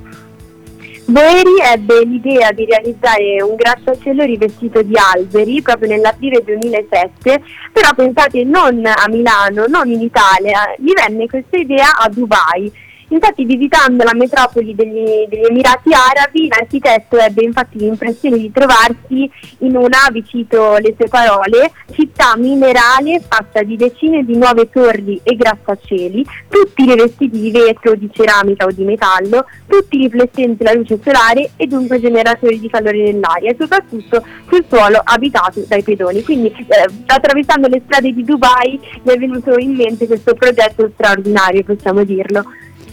Boeri 1.04 1.54
ebbe 1.72 2.04
l'idea 2.04 2.52
di 2.52 2.66
realizzare 2.66 3.42
un 3.42 3.56
grattacielo 3.56 4.24
rivestito 4.24 4.82
di 4.82 4.92
alberi 4.94 5.62
proprio 5.62 5.88
nell'aprile 5.88 6.42
2007, 6.44 7.42
però 7.72 7.94
pensate 7.94 8.44
non 8.44 8.84
a 8.84 9.08
Milano, 9.08 9.64
non 9.68 9.88
in 9.88 10.02
Italia, 10.02 10.74
gli 10.76 10.92
venne 10.92 11.26
questa 11.26 11.56
idea 11.56 11.96
a 11.96 12.10
Dubai 12.10 12.70
Infatti 13.08 13.44
visitando 13.44 14.04
la 14.04 14.14
metropoli 14.14 14.74
degli, 14.74 15.26
degli 15.28 15.44
Emirati 15.48 15.90
Arabi 15.92 16.48
l'architetto 16.48 17.16
ebbe 17.16 17.42
infatti 17.42 17.78
l'impressione 17.78 18.36
di 18.36 18.50
trovarsi 18.52 19.30
in 19.58 19.76
una, 19.76 20.08
vi 20.12 20.24
cito 20.26 20.76
le 20.76 20.94
sue 20.96 21.08
parole, 21.08 21.72
città 21.92 22.36
minerale 22.36 23.20
fatta 23.26 23.62
di 23.62 23.76
decine 23.76 24.24
di 24.24 24.36
nuove 24.36 24.68
torri 24.70 25.20
e 25.22 25.36
grattacieli, 25.36 26.24
tutti 26.48 26.84
rivestiti 26.84 27.40
di 27.40 27.50
vetro, 27.50 27.94
di 27.94 28.10
ceramica 28.12 28.66
o 28.66 28.70
di 28.70 28.84
metallo, 28.84 29.46
tutti 29.66 29.96
riflettenti 29.96 30.62
la 30.62 30.74
luce 30.74 30.98
solare 31.02 31.50
e 31.56 31.66
dunque 31.66 32.00
generatori 32.00 32.60
di 32.60 32.68
calore 32.68 33.10
nell'aria 33.10 33.50
e 33.50 33.56
soprattutto 33.58 34.22
sul 34.48 34.64
suolo 34.68 35.00
abitato 35.02 35.64
dai 35.66 35.82
pedoni. 35.82 36.22
Quindi 36.22 36.48
eh, 36.48 36.86
attraversando 37.06 37.68
le 37.68 37.80
strade 37.84 38.12
di 38.12 38.22
Dubai 38.22 38.78
mi 39.02 39.12
è 39.12 39.16
venuto 39.16 39.56
in 39.58 39.74
mente 39.74 40.06
questo 40.06 40.34
progetto 40.34 40.90
straordinario, 40.92 41.64
possiamo 41.64 42.04
dirlo. 42.04 42.44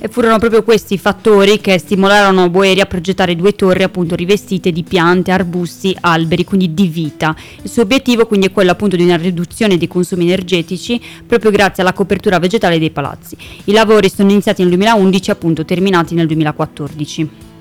E 0.05 0.07
furono 0.07 0.37
proprio 0.37 0.61
questi 0.61 0.99
fattori 0.99 1.59
che 1.59 1.79
stimolarono 1.79 2.51
Boeri 2.51 2.79
a 2.79 2.85
progettare 2.85 3.35
due 3.35 3.55
torri 3.55 3.81
appunto 3.81 4.13
rivestite 4.13 4.71
di 4.71 4.83
piante, 4.83 5.31
arbusti, 5.31 5.97
alberi, 5.99 6.43
quindi 6.43 6.75
di 6.75 6.87
vita. 6.87 7.35
Il 7.63 7.71
suo 7.71 7.81
obiettivo 7.81 8.27
quindi 8.27 8.45
è 8.45 8.51
quello 8.51 8.69
appunto 8.69 8.95
di 8.95 9.03
una 9.03 9.17
riduzione 9.17 9.79
dei 9.79 9.87
consumi 9.87 10.25
energetici 10.25 11.01
proprio 11.25 11.49
grazie 11.49 11.81
alla 11.81 11.93
copertura 11.93 12.37
vegetale 12.37 12.77
dei 12.77 12.91
palazzi. 12.91 13.35
I 13.63 13.71
lavori 13.71 14.07
sono 14.11 14.29
iniziati 14.29 14.61
nel 14.61 14.69
2011 14.73 15.29
e 15.31 15.33
appunto 15.33 15.65
terminati 15.65 16.13
nel 16.13 16.27
2014. 16.27 17.54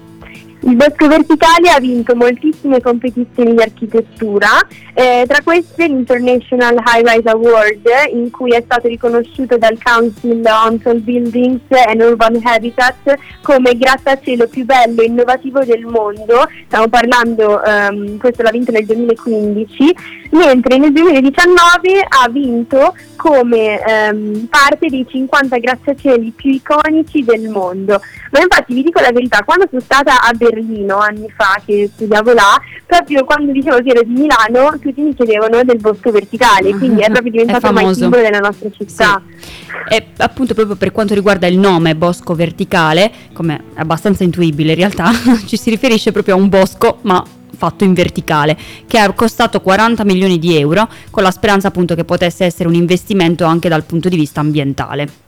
Il 0.66 0.76
Bosco 0.76 1.09
Verticale 1.09 1.68
ha 1.68 1.78
vinto 1.78 2.16
moltissime 2.16 2.80
competizioni 2.80 3.52
di 3.52 3.61
architettura, 3.61 4.49
eh, 4.94 5.25
tra 5.28 5.42
queste 5.42 5.87
l'International 5.87 6.76
High 6.76 7.06
Rise 7.06 7.28
Award, 7.28 7.87
in 8.12 8.30
cui 8.30 8.52
è 8.52 8.62
stato 8.64 8.88
riconosciuto 8.88 9.59
dal 9.59 9.76
Council 9.83 10.42
on 10.47 10.80
Tall 10.80 11.02
Buildings 11.02 11.64
and 11.87 12.00
Urban 12.00 12.40
Habitat 12.42 13.14
come 13.42 13.76
grattacielo 13.76 14.49
più 14.49 14.64
bello 14.64 15.02
e 15.02 15.04
innovativo 15.04 15.62
del 15.64 15.85
mondo, 15.85 16.49
stiamo 16.64 16.88
parlando, 16.88 17.62
ehm, 17.62 18.16
questo 18.16 18.42
l'ha 18.42 18.50
vinto 18.50 18.73
nel 18.73 18.87
2015, 18.87 19.94
mentre 20.30 20.78
nel 20.78 20.92
2019 20.92 22.06
ha 22.09 22.28
vinto 22.30 22.94
come 23.16 23.80
ehm, 23.83 24.47
parte 24.49 24.88
dei 24.88 25.06
50 25.09 25.59
grattacieli 25.59 26.33
più 26.35 26.50
iconici 26.52 27.23
del 27.23 27.49
mondo. 27.49 28.00
Ma 28.30 28.40
infatti 28.40 28.75
vi 28.75 28.83
dico 28.83 29.00
la 29.00 29.12
verità, 29.12 29.44
quando 29.44 29.66
sono 29.68 29.80
stata 29.80 30.21
a 30.21 30.33
Berlino, 30.33 30.53
Berlino 30.54 30.99
anni 30.99 31.26
fa 31.34 31.61
che 31.64 31.90
studiavo 31.92 32.32
là, 32.32 32.61
proprio 32.87 33.25
quando 33.25 33.52
dicevo 33.52 33.78
che 33.82 33.90
ero 33.90 34.02
di 34.02 34.12
Milano 34.12 34.78
tutti 34.78 35.00
mi 35.00 35.14
chiedevano 35.14 35.62
del 35.64 35.78
bosco 35.78 36.11
verticale, 36.11 36.75
quindi 36.76 37.02
è 37.02 37.11
proprio 37.11 37.32
diventato 37.32 37.68
il 37.80 37.94
simbolo 37.94 38.23
della 38.23 38.38
nostra 38.38 38.70
città. 38.70 39.20
Sì. 39.37 39.94
E 39.94 40.06
appunto 40.18 40.54
proprio 40.54 40.76
per 40.76 40.92
quanto 40.92 41.14
riguarda 41.14 41.46
il 41.46 41.58
nome 41.58 41.96
bosco 41.96 42.34
verticale, 42.34 43.11
come 43.32 43.56
è 43.75 43.80
abbastanza 43.80 44.23
intuibile 44.25 44.70
in 44.70 44.78
realtà, 44.78 45.11
ci 45.46 45.56
si 45.56 45.70
riferisce 45.70 46.12
proprio 46.12 46.34
a 46.34 46.38
un 46.38 46.49
bosco 46.49 46.99
ma 47.02 47.23
fatto 47.56 47.84
in 47.84 47.94
verticale, 47.94 48.56
che 48.87 48.99
ha 48.99 49.12
costato 49.12 49.61
40 49.61 50.04
milioni 50.04 50.38
di 50.38 50.56
euro, 50.58 50.88
con 51.11 51.23
la 51.23 51.30
speranza 51.30 51.68
appunto 51.68 51.94
che 51.94 52.04
potesse 52.04 52.44
essere 52.44 52.68
un 52.68 52.75
investimento 52.75 53.44
anche 53.44 53.68
dal 53.68 53.84
punto 53.84 54.08
di 54.08 54.16
vista 54.16 54.40
ambientale. 54.40 55.23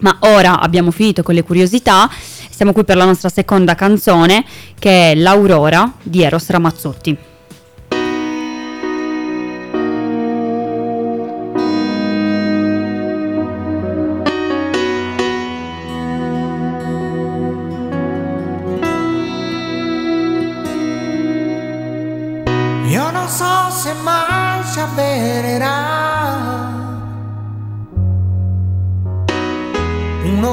Ma 0.00 0.16
ora 0.20 0.60
abbiamo 0.60 0.90
finito 0.90 1.22
con 1.22 1.34
le 1.34 1.42
curiosità 1.42 2.10
siamo 2.54 2.72
qui 2.72 2.84
per 2.84 2.96
la 2.96 3.04
nostra 3.04 3.28
seconda 3.28 3.74
canzone 3.74 4.44
che 4.78 5.10
è 5.10 5.14
L'Aurora 5.16 5.92
di 6.02 6.22
Eros 6.22 6.48
Ramazzotti. 6.50 7.33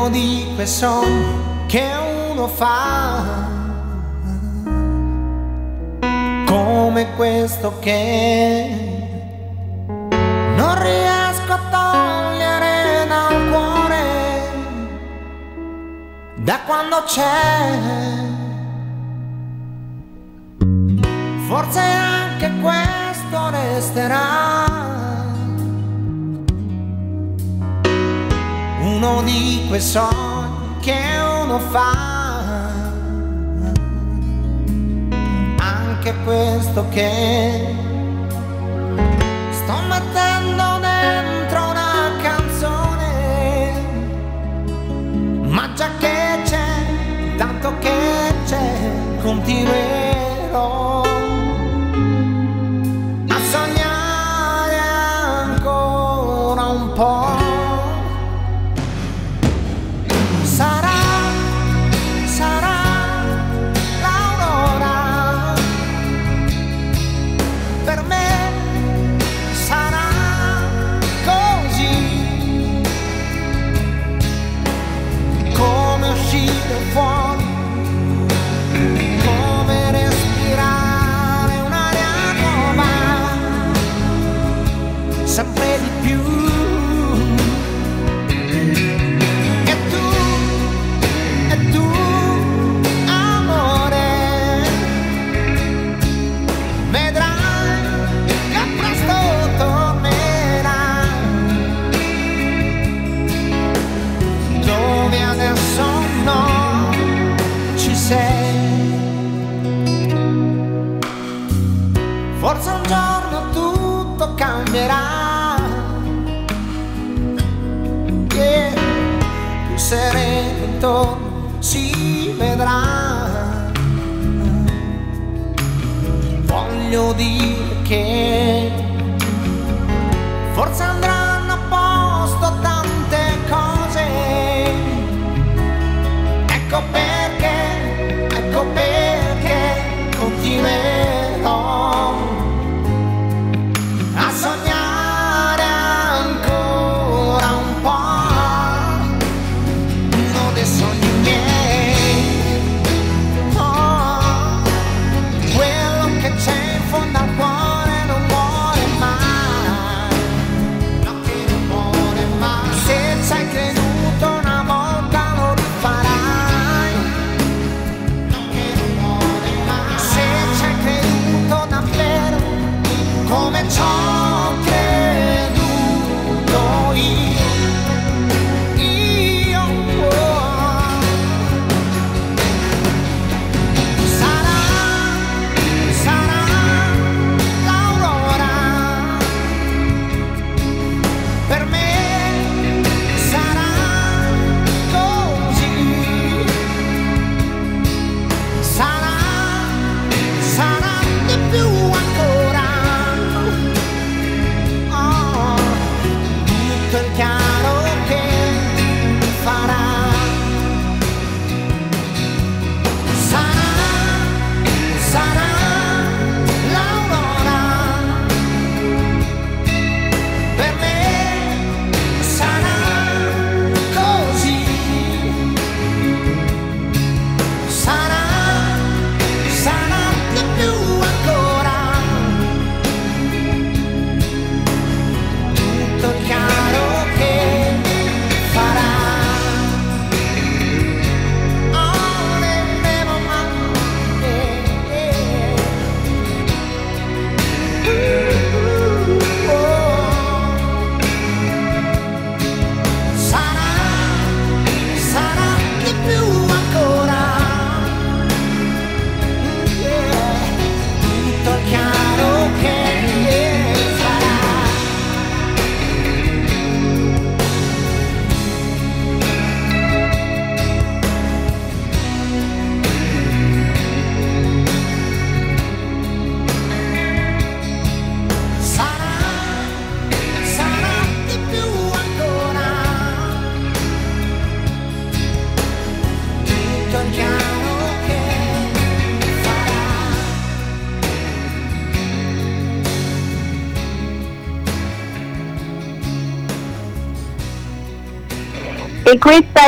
Uno 0.01 0.09
di 0.09 0.51
quei 0.55 0.65
sogni 0.65 1.65
che 1.67 1.87
uno 2.31 2.47
fa. 2.47 3.49
Come 6.45 7.13
questo 7.15 7.77
che 7.79 8.67
non 10.55 10.81
riesco 10.81 11.53
a 11.53 11.59
togliere 11.69 13.05
dal 13.07 13.49
cuore 13.51 14.03
da 16.37 16.59
quando 16.65 17.03
c'è. 17.05 17.77
Forse 21.47 21.79
anche 21.79 22.51
questo 22.59 23.49
resterà 23.49 25.10
uno 29.03 29.23
di 29.23 29.65
quei 29.67 29.81
sogni 29.81 30.77
che 30.79 30.95
uno 31.41 31.57
fa, 31.57 31.91
anche 35.57 36.13
questo 36.23 36.85
che 36.89 37.75
sto 39.49 39.73
mettendo 39.89 40.79
dentro 40.81 41.69
una 41.69 42.11
canzone, 42.21 43.71
ma 45.47 45.73
già 45.73 45.89
che 45.97 46.41
c'è, 46.43 47.37
tanto 47.37 47.73
che 47.79 48.33
c'è, 48.45 48.91
continuerò. 49.23 51.10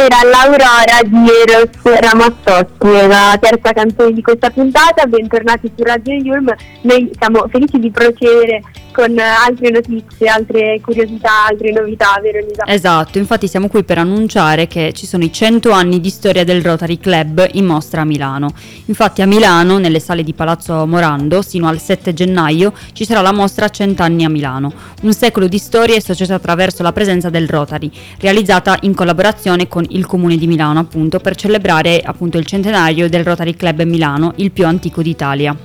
Era 0.03 0.19
l'Aurora 0.29 0.99
di 1.05 1.29
Eros 1.47 1.69
Ramazzotti, 1.81 3.07
la 3.07 3.37
terza 3.39 3.71
canzone 3.71 4.11
di 4.11 4.21
questa 4.21 4.49
puntata. 4.49 5.05
Bentornati 5.05 5.71
su 5.73 5.81
Radio 5.81 6.13
Yulm. 6.15 6.53
Noi 6.81 7.09
siamo 7.17 7.47
felici 7.49 7.79
di 7.79 7.89
procedere 7.89 8.61
con 8.93 9.17
altre 9.17 9.71
notizie, 9.71 10.29
altre 10.29 10.79
curiosità, 10.81 11.47
altre 11.49 11.71
novità, 11.71 12.19
vero 12.21 12.37
Elisa? 12.37 12.63
Esatto, 12.67 13.17
infatti 13.17 13.47
siamo 13.47 13.67
qui 13.67 13.83
per 13.83 13.97
annunciare 13.97 14.67
che 14.67 14.93
ci 14.93 15.07
sono 15.07 15.23
i 15.23 15.31
100 15.31 15.71
anni 15.71 15.99
di 15.99 16.09
storia 16.09 16.43
del 16.43 16.61
Rotary 16.61 16.99
Club 16.99 17.49
in 17.53 17.65
mostra 17.65 18.01
a 18.01 18.05
Milano. 18.05 18.53
Infatti 18.85 19.21
a 19.21 19.25
Milano, 19.25 19.79
nelle 19.79 19.99
sale 19.99 20.23
di 20.23 20.33
Palazzo 20.33 20.85
Morando, 20.85 21.41
sino 21.41 21.67
al 21.67 21.79
7 21.79 22.13
gennaio, 22.13 22.73
ci 22.93 23.03
sarà 23.03 23.21
la 23.21 23.33
mostra 23.33 23.67
100 23.67 24.03
anni 24.03 24.25
a 24.25 24.29
Milano, 24.29 24.71
un 25.01 25.13
secolo 25.13 25.47
di 25.47 25.57
storia 25.57 25.95
e 25.95 26.01
società 26.01 26.35
attraverso 26.35 26.83
la 26.83 26.91
presenza 26.91 27.29
del 27.29 27.49
Rotary, 27.49 27.89
realizzata 28.19 28.77
in 28.81 28.93
collaborazione 28.93 29.67
con 29.67 29.85
il 29.93 30.05
Comune 30.05 30.37
di 30.37 30.47
Milano, 30.47 30.79
appunto, 30.79 31.19
per 31.19 31.35
celebrare 31.35 32.01
appunto 32.03 32.37
il 32.37 32.45
centenario 32.45 33.09
del 33.09 33.23
Rotary 33.23 33.55
Club 33.55 33.81
Milano, 33.83 34.33
il 34.37 34.51
più 34.51 34.65
antico 34.65 35.01
d'Italia. 35.01 35.55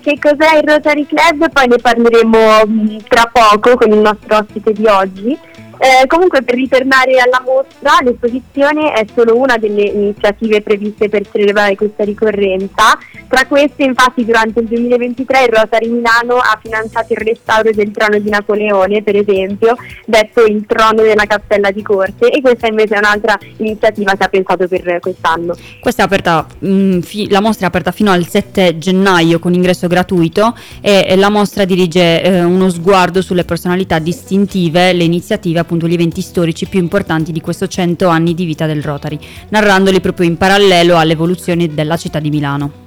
Che 0.00 0.18
cos'è 0.20 0.58
il 0.58 0.68
Rotary 0.68 1.06
Club? 1.06 1.50
Poi 1.50 1.66
ne 1.66 1.76
parleremo 1.78 2.66
mh, 2.66 2.96
tra 3.08 3.30
poco 3.32 3.76
con 3.76 3.90
il 3.90 3.98
nostro 3.98 4.36
ospite 4.36 4.72
di 4.72 4.86
oggi. 4.86 5.36
Eh, 5.78 6.06
comunque 6.06 6.42
per 6.42 6.54
ritornare 6.54 7.18
alla 7.18 7.42
mostra, 7.44 7.98
l'esposizione 8.02 8.92
è 8.92 9.04
solo 9.14 9.36
una 9.36 9.56
delle 9.58 9.82
iniziative 9.82 10.62
previste 10.62 11.08
per 11.08 11.28
celebrare 11.30 11.76
questa 11.76 12.04
ricorrenza. 12.04 12.98
Tra 13.28 13.44
queste 13.46 13.84
infatti 13.84 14.24
durante 14.24 14.60
il 14.60 14.66
2023 14.66 15.42
il 15.42 15.48
Rotary 15.48 15.88
Milano 15.88 16.36
ha 16.36 16.58
finanziato 16.62 17.12
il 17.12 17.18
restauro 17.18 17.70
del 17.72 17.90
trono 17.90 18.18
di 18.18 18.30
Napoleone, 18.30 19.02
per 19.02 19.16
esempio, 19.16 19.76
detto 20.06 20.44
il 20.44 20.64
trono 20.66 21.02
della 21.02 21.26
cappella 21.26 21.70
di 21.70 21.82
corte 21.82 22.30
e 22.30 22.40
questa 22.40 22.68
invece 22.68 22.94
è 22.94 22.98
un'altra 22.98 23.38
iniziativa 23.58 24.14
che 24.14 24.24
ha 24.24 24.28
pensato 24.28 24.68
per 24.68 24.98
quest'anno. 25.00 25.54
Questa 25.80 26.04
aperta, 26.04 26.46
mh, 26.58 27.00
fi- 27.00 27.28
la 27.28 27.40
mostra 27.40 27.66
è 27.66 27.68
aperta 27.68 27.90
fino 27.90 28.10
al 28.10 28.26
7 28.26 28.78
gennaio 28.78 29.38
con 29.38 29.52
ingresso 29.52 29.88
gratuito 29.88 30.56
e, 30.80 31.04
e 31.08 31.16
la 31.16 31.28
mostra 31.28 31.64
dirige 31.64 32.22
eh, 32.22 32.44
uno 32.44 32.70
sguardo 32.70 33.20
sulle 33.20 33.44
personalità 33.44 33.98
distintive, 33.98 34.92
le 34.92 35.04
iniziative, 35.04 35.64
appunto 35.66 35.88
gli 35.88 35.94
eventi 35.94 36.20
storici 36.20 36.66
più 36.66 36.78
importanti 36.78 37.32
di 37.32 37.40
questo 37.40 37.66
100 37.66 38.06
anni 38.06 38.34
di 38.34 38.44
vita 38.44 38.66
del 38.66 38.82
Rotary, 38.82 39.18
narrandoli 39.48 40.00
proprio 40.00 40.28
in 40.28 40.36
parallelo 40.36 40.96
all'evoluzione 40.96 41.74
della 41.74 41.96
città 41.96 42.20
di 42.20 42.30
Milano. 42.30 42.84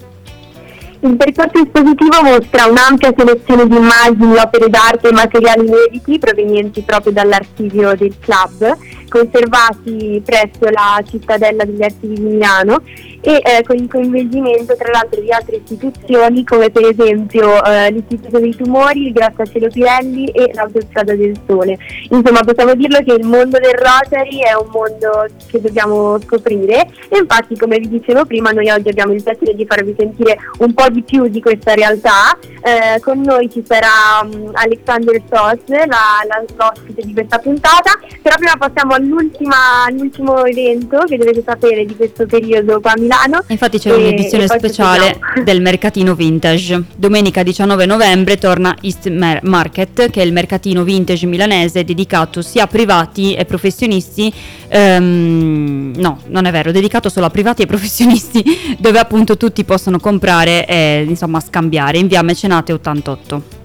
Il 1.02 1.16
percorso 1.16 1.64
espositivo 1.64 2.22
mostra 2.24 2.66
un'ampia 2.66 3.14
selezione 3.16 3.68
di 3.68 3.76
immagini, 3.76 4.38
opere 4.38 4.70
d'arte 4.70 5.10
e 5.10 5.12
materiali 5.14 5.66
inediti 5.66 6.20
provenienti 6.20 6.82
proprio 6.82 7.14
dall'archivio 7.14 7.96
del 7.96 8.14
club, 8.20 8.78
conservati 9.08 10.22
presso 10.26 10.70
la 10.70 11.02
cittadella 11.08 11.64
degli 11.64 11.84
archivi 11.84 12.16
di 12.16 12.22
Milano 12.22 12.82
e 13.22 13.42
eh, 13.44 13.64
con 13.66 13.76
il 13.78 13.90
coinvolgimento 13.90 14.76
tra 14.76 14.92
l'altro 14.92 15.20
di 15.22 15.32
altre 15.32 15.58
istituzioni 15.58 16.44
come 16.44 16.70
per 16.70 16.86
esempio 16.86 17.64
eh, 17.64 17.92
l'Istituto 17.92 18.40
dei 18.40 18.56
Tumori, 18.56 19.08
il 19.08 19.14
Grattacielo 19.14 19.68
Pirelli 19.68 20.26
e 20.28 20.52
l'Autostrada 20.54 21.16
del 21.16 21.38
Sole. 21.46 21.78
Insomma 22.10 22.42
possiamo 22.42 22.74
dirlo 22.76 23.00
che 23.04 23.14
il 23.14 23.26
mondo 23.26 23.58
del 23.60 23.74
Rotary 23.74 24.40
è 24.40 24.54
un 24.54 24.70
mondo 24.72 25.26
che 25.48 25.62
dobbiamo 25.62 26.20
scoprire 26.22 26.88
e 27.10 27.18
infatti 27.20 27.58
come 27.58 27.78
vi 27.80 27.90
dicevo 27.90 28.26
prima 28.26 28.52
noi 28.52 28.70
oggi 28.70 28.90
abbiamo 28.90 29.14
il 29.14 29.24
piacere 29.24 29.54
di 29.56 29.66
farvi 29.66 29.94
sentire 29.98 30.38
un 30.60 30.74
po' 30.74 30.90
di 30.90 31.04
più 31.04 31.28
di 31.28 31.42
questa 31.42 31.74
realtà. 31.74 32.38
Eh, 32.62 33.00
con 33.00 33.22
noi 33.22 33.50
ci 33.50 33.64
sarà 33.66 34.22
um, 34.24 34.52
Alexander 34.54 35.22
Sos, 35.30 35.60
la, 35.68 35.86
la, 35.86 36.44
l'ospite 36.56 37.02
di 37.04 37.14
questa 37.14 37.40
puntata, 37.40 37.98
però 38.22 38.36
prima 38.36 38.56
passiamo 38.58 38.96
all'ultimo 38.96 40.44
evento 40.46 41.04
che 41.06 41.18
dovete 41.18 41.42
sapere 41.46 41.86
di 41.86 41.96
questo 41.96 42.26
periodo 42.26 42.80
a 42.84 42.96
Milano. 43.10 43.44
Infatti 43.48 43.80
c'è 43.80 43.90
E- 43.90 43.94
un'edizione 43.96 44.44
e 44.44 44.48
speciale 44.48 45.20
del 45.44 45.62
mercatino 45.62 46.14
vintage. 46.14 46.84
Domenica 46.96 47.42
19 47.42 47.88
novembre 47.88 48.38
torna 48.38 48.76
East 48.82 49.10
Market, 49.42 50.12
che 50.12 50.22
è 50.22 50.24
il 50.26 50.32
mercatino 50.32 50.84
vintage 50.84 51.26
milanese 51.26 51.84
dedicato 51.84 52.44
sia 52.44 52.64
a 52.64 52.68
privati 52.68 53.34
e 53.34 53.46
professionisti. 53.46 54.32
ehm, 54.72 55.94
no, 55.98 56.20
non 56.28 56.46
è 56.46 56.52
vero, 56.52 56.72
dedicato 56.72 57.10
solo 57.10 57.26
a 57.26 57.30
privati 57.32 57.64
e 57.64 57.66
professionisti, 57.66 58.44
dove 58.78 59.00
appunto 59.00 59.36
tutti 59.36 59.64
possono 59.64 60.00
comprare 60.00 60.68
e 60.68 61.04
insomma 61.08 61.40
scambiare 61.40 61.98
in 61.98 62.06
via 62.06 62.22
Mecenate 62.22 62.72
88. 62.74 63.58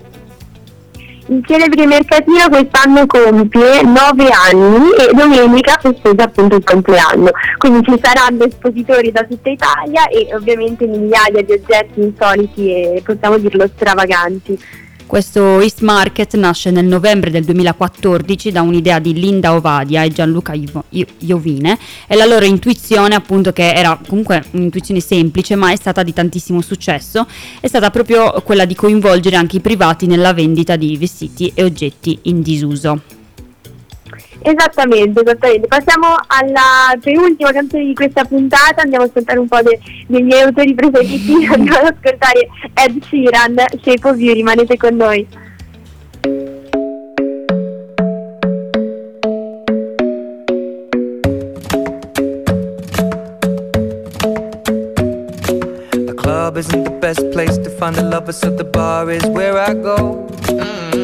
Il 1.26 1.42
celebre 1.46 1.86
mercatino 1.86 2.48
quest'anno 2.50 3.06
compie 3.06 3.82
9 3.82 4.28
anni 4.28 4.90
e 4.90 5.10
domenica 5.14 5.78
festeggia 5.80 6.24
appunto 6.24 6.56
il 6.56 6.64
compleanno. 6.64 7.30
Quindi 7.56 7.82
ci 7.82 7.98
saranno 8.02 8.44
espositori 8.44 9.10
da 9.10 9.22
tutta 9.22 9.48
Italia 9.48 10.06
e 10.08 10.28
ovviamente 10.34 10.86
migliaia 10.86 11.42
di 11.42 11.52
oggetti 11.52 12.00
insoliti 12.00 12.70
e 12.70 13.02
possiamo 13.02 13.38
dirlo 13.38 13.66
stravaganti. 13.74 14.58
Questo 15.06 15.60
East 15.60 15.82
Market 15.82 16.34
nasce 16.34 16.70
nel 16.70 16.86
novembre 16.86 17.30
del 17.30 17.44
2014 17.44 18.50
da 18.50 18.62
un'idea 18.62 18.98
di 18.98 19.12
Linda 19.12 19.54
Ovadia 19.54 20.02
e 20.02 20.10
Gianluca 20.10 20.54
Iovine 21.18 21.78
e 22.06 22.16
la 22.16 22.24
loro 22.24 22.44
intuizione 22.44 23.14
appunto 23.14 23.52
che 23.52 23.72
era 23.72 24.00
comunque 24.08 24.42
un'intuizione 24.52 25.00
semplice 25.00 25.54
ma 25.56 25.70
è 25.70 25.76
stata 25.76 26.02
di 26.02 26.12
tantissimo 26.12 26.60
successo 26.62 27.26
è 27.60 27.66
stata 27.66 27.90
proprio 27.90 28.32
quella 28.44 28.64
di 28.64 28.74
coinvolgere 28.74 29.36
anche 29.36 29.56
i 29.56 29.60
privati 29.60 30.06
nella 30.06 30.32
vendita 30.32 30.74
di 30.74 30.96
vestiti 30.96 31.52
e 31.54 31.62
oggetti 31.62 32.18
in 32.22 32.40
disuso. 32.42 33.23
Esattamente, 34.42 35.20
esattamente. 35.20 35.66
Passiamo 35.68 36.06
alla 36.26 36.96
penultima 37.00 37.52
canzone 37.52 37.84
di 37.84 37.94
questa 37.94 38.24
puntata, 38.24 38.82
andiamo 38.82 39.04
ad 39.04 39.10
ascoltare 39.10 39.38
un 39.38 39.48
po' 39.48 39.62
de- 39.62 39.80
dei 40.06 40.22
miei 40.22 40.42
autori 40.42 40.74
preferiti, 40.74 41.46
andiamo 41.50 41.86
ad 41.86 41.96
ascoltare 41.96 42.48
Ed 42.74 43.02
Sheeran, 43.04 43.54
Shape 43.82 44.08
of 44.08 44.18
You, 44.18 44.34
rimanete 44.34 44.76
con 44.76 44.96
noi. 44.96 45.26
The 55.92 56.14
club 56.16 56.56
isn't 56.56 56.84
the 56.84 56.90
best 57.00 57.30
place 57.32 57.56
to 57.58 57.70
find 57.70 57.96
a 57.98 58.02
lover, 58.02 58.32
so 58.32 58.50
the 58.50 58.64
bar 58.64 59.10
is 59.10 59.24
where 59.26 59.58
I 59.58 59.74
go. 59.74 60.26
Me 60.52 61.03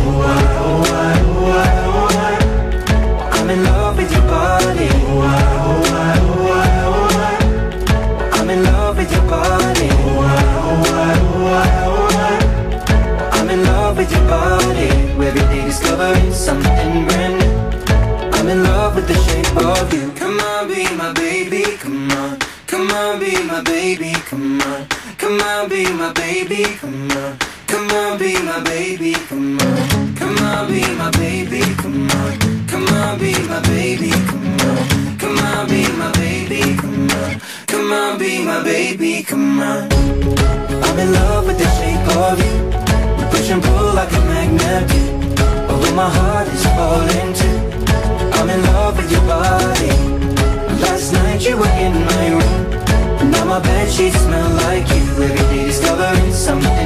My 23.51 23.61
baby, 23.63 24.13
come 24.29 24.61
on. 24.61 24.87
Come 25.17 25.41
on, 25.41 25.67
be 25.67 25.83
my 25.91 26.13
baby, 26.13 26.63
come 26.79 27.11
on. 27.11 27.37
Come 27.67 27.91
on, 27.91 28.17
be 28.17 28.41
my 28.43 28.63
baby, 28.63 29.11
come 29.27 29.59
on. 29.59 30.15
Come 30.15 30.37
on, 30.37 30.67
be 30.69 30.81
my 30.95 31.11
baby, 31.11 31.59
come 31.75 32.09
on. 32.11 32.67
Come 32.67 32.87
on, 32.87 33.19
be 33.19 33.33
my 33.49 33.59
baby, 33.63 34.11
come 34.29 34.59
on. 34.69 35.17
Come 35.19 35.37
on, 35.39 35.67
be 35.67 35.81
my 35.99 36.11
baby, 36.13 36.61
come 36.77 37.11
on. 37.11 37.41
Come 37.67 37.91
on, 37.91 38.17
be 38.17 38.45
my 38.45 38.63
baby, 38.63 39.21
come 39.23 39.59
on. 39.59 39.89
I'm 40.85 40.99
in 40.99 41.11
love 41.11 41.45
with 41.47 41.57
the 41.57 41.69
shape 41.77 42.07
of 42.23 42.39
you. 42.39 42.55
We 43.17 43.23
push 43.31 43.49
and 43.49 43.61
pull 43.61 43.93
like 43.93 44.13
a 44.13 44.21
magnet 44.31 44.87
do. 44.91 45.03
Although 45.69 45.95
my 45.95 46.09
heart 46.09 46.47
is 46.47 46.65
falling 46.67 47.33
too. 47.33 47.57
I'm 48.37 48.49
in 48.49 48.61
love 48.63 48.95
with 48.95 49.11
your 49.11 49.25
body. 49.27 50.00
Sheets 53.91 54.17
smell 54.21 54.49
like 54.63 54.87
you. 54.89 55.03
Every 55.23 55.35
day 55.51 55.65
discovering 55.65 56.31
something 56.31 56.80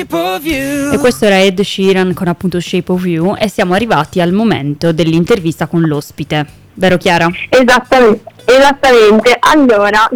E 0.00 0.98
questo 0.98 1.26
era 1.26 1.40
Ed 1.40 1.60
Sheeran 1.60 2.14
con 2.14 2.26
appunto 2.26 2.58
Shape 2.58 2.90
of 2.90 3.04
You 3.04 3.36
e 3.38 3.48
siamo 3.48 3.74
arrivati 3.74 4.20
al 4.20 4.32
momento 4.32 4.92
dell'intervista 4.92 5.68
con 5.68 5.82
l'ospite. 5.82 6.44
Vero 6.74 6.96
Chiara? 6.96 7.30
Esattamente, 7.48 8.30
esattamente. 8.44 9.36
Allora, 9.38 10.08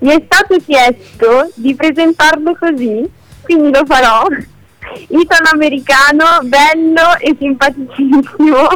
mi 0.00 0.10
è 0.10 0.22
stato 0.24 0.56
chiesto 0.64 1.48
di 1.54 1.76
presentarlo 1.76 2.56
così, 2.58 3.08
quindi 3.42 3.70
lo 3.70 3.84
farò. 3.86 4.26
Italo-americano, 5.06 6.24
bello 6.42 7.16
e 7.20 7.36
simpaticissimo. 7.38 8.66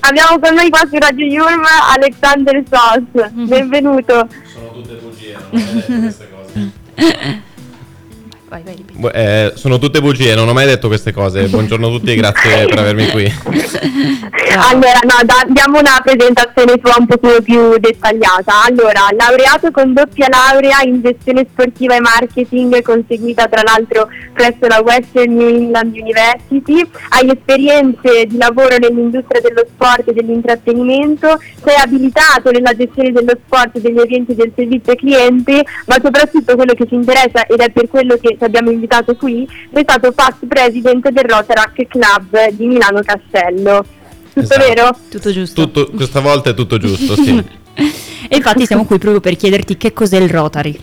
Abbiamo 0.00 0.38
con 0.40 0.54
noi 0.54 0.70
qua 0.70 0.80
su 0.90 0.96
Radio 0.98 1.26
Yulm 1.26 1.62
Alexander 1.94 2.62
Sos. 2.68 3.30
Benvenuto. 3.30 4.26
Sono 4.46 4.72
tutte 4.72 4.94
bugie, 4.94 5.36
non 5.50 5.60
è 5.60 6.00
queste 6.00 6.28
cose. 6.30 7.44
vai, 8.56 8.62
vai. 8.62 8.76
ripeti. 8.76 9.16
Eh, 9.16 9.52
sono 9.54 9.78
tutte 9.78 10.00
bugie, 10.00 10.34
non 10.34 10.48
ho 10.48 10.52
mai 10.52 10.66
detto 10.66 10.88
queste 10.88 11.12
cose. 11.12 11.46
Buongiorno 11.48 11.88
a 11.88 11.90
tutti 11.90 12.12
e 12.12 12.16
grazie 12.16 12.66
per 12.66 12.78
avermi 12.78 13.10
qui. 13.10 13.30
Ciao. 13.30 14.34
Allora, 14.56 15.00
no, 15.02 15.22
da- 15.24 15.44
diamo 15.48 15.78
una 15.78 16.00
presentazione 16.02 16.78
tua 16.78 16.94
un 16.98 17.06
pochino 17.06 17.40
più 17.42 17.78
dettagliata. 17.78 18.64
Allora, 18.64 19.08
laureato 19.16 19.70
con 19.70 19.92
doppia 19.92 20.28
laurea 20.30 20.80
in 20.82 21.02
gestione 21.02 21.46
sportiva 21.50 21.94
e 21.94 22.00
marketing, 22.00 22.80
conseguita 22.80 23.48
tra 23.48 23.60
l'altro 23.62 24.08
presso 24.32 24.66
la 24.66 24.80
Western 24.80 25.34
New 25.34 25.48
England 25.48 25.94
University. 25.94 26.88
Hai 27.10 27.30
esperienze 27.30 28.24
di 28.26 28.38
lavoro 28.38 28.76
nell'industria 28.78 29.42
dello 29.42 29.66
sport 29.68 30.08
e 30.08 30.12
dell'intrattenimento, 30.14 31.38
sei 31.62 31.76
abilitato 31.76 32.50
nella 32.50 32.74
gestione 32.74 33.12
dello 33.12 33.38
sport, 33.44 33.78
degli 33.78 33.98
eventi 33.98 34.34
del 34.34 34.52
servizio 34.54 34.92
ai 34.92 34.98
clienti, 34.98 35.66
ma 35.86 35.96
soprattutto 36.02 36.54
quello 36.56 36.72
che 36.72 36.86
ci 36.86 36.94
interessa 36.94 37.44
ed 37.46 37.60
è 37.60 37.70
per 37.70 37.88
quello 37.88 38.16
che 38.16 38.36
ti 38.38 38.44
abbiamo 38.46 38.70
invitato 38.70 39.14
qui, 39.14 39.46
sei 39.72 39.82
stato 39.82 40.12
past 40.12 40.46
president 40.46 41.08
del 41.08 41.24
Rotarac 41.24 41.86
Club 41.86 42.50
di 42.52 42.66
Milano 42.66 43.00
Castello. 43.02 43.84
Tutto 44.32 44.40
Esatto. 44.40 44.66
vero? 44.66 44.96
Tutto 45.08 45.32
giusto. 45.32 45.62
Tutto, 45.62 45.90
questa 45.90 46.20
volta 46.20 46.50
è 46.50 46.54
tutto 46.54 46.78
giusto, 46.78 47.14
sì. 47.14 47.36
e 48.28 48.36
infatti 48.36 48.66
siamo 48.66 48.84
qui 48.84 48.98
proprio 48.98 49.20
per 49.20 49.36
chiederti 49.36 49.76
che 49.76 49.92
cos'è 49.92 50.18
il 50.18 50.30
Rotary. 50.30 50.78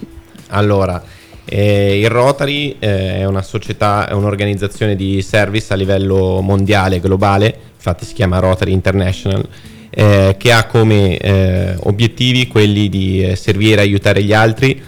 Allora, 0.49 1.03
eh, 1.45 1.99
il 1.99 2.09
Rotary 2.09 2.77
eh, 2.79 3.17
è 3.17 3.25
una 3.25 3.41
società, 3.41 4.07
è 4.07 4.13
un'organizzazione 4.13 4.95
di 4.95 5.21
service 5.21 5.73
a 5.73 5.75
livello 5.75 6.41
mondiale, 6.41 6.99
globale, 6.99 7.55
infatti 7.75 8.05
si 8.05 8.13
chiama 8.13 8.39
Rotary 8.39 8.71
International, 8.71 9.45
eh, 9.89 10.35
che 10.37 10.51
ha 10.51 10.65
come 10.65 11.17
eh, 11.17 11.75
obiettivi 11.81 12.47
quelli 12.47 12.89
di 12.89 13.23
eh, 13.23 13.35
servire 13.35 13.81
e 13.81 13.83
aiutare 13.83 14.23
gli 14.23 14.33
altri, 14.33 14.81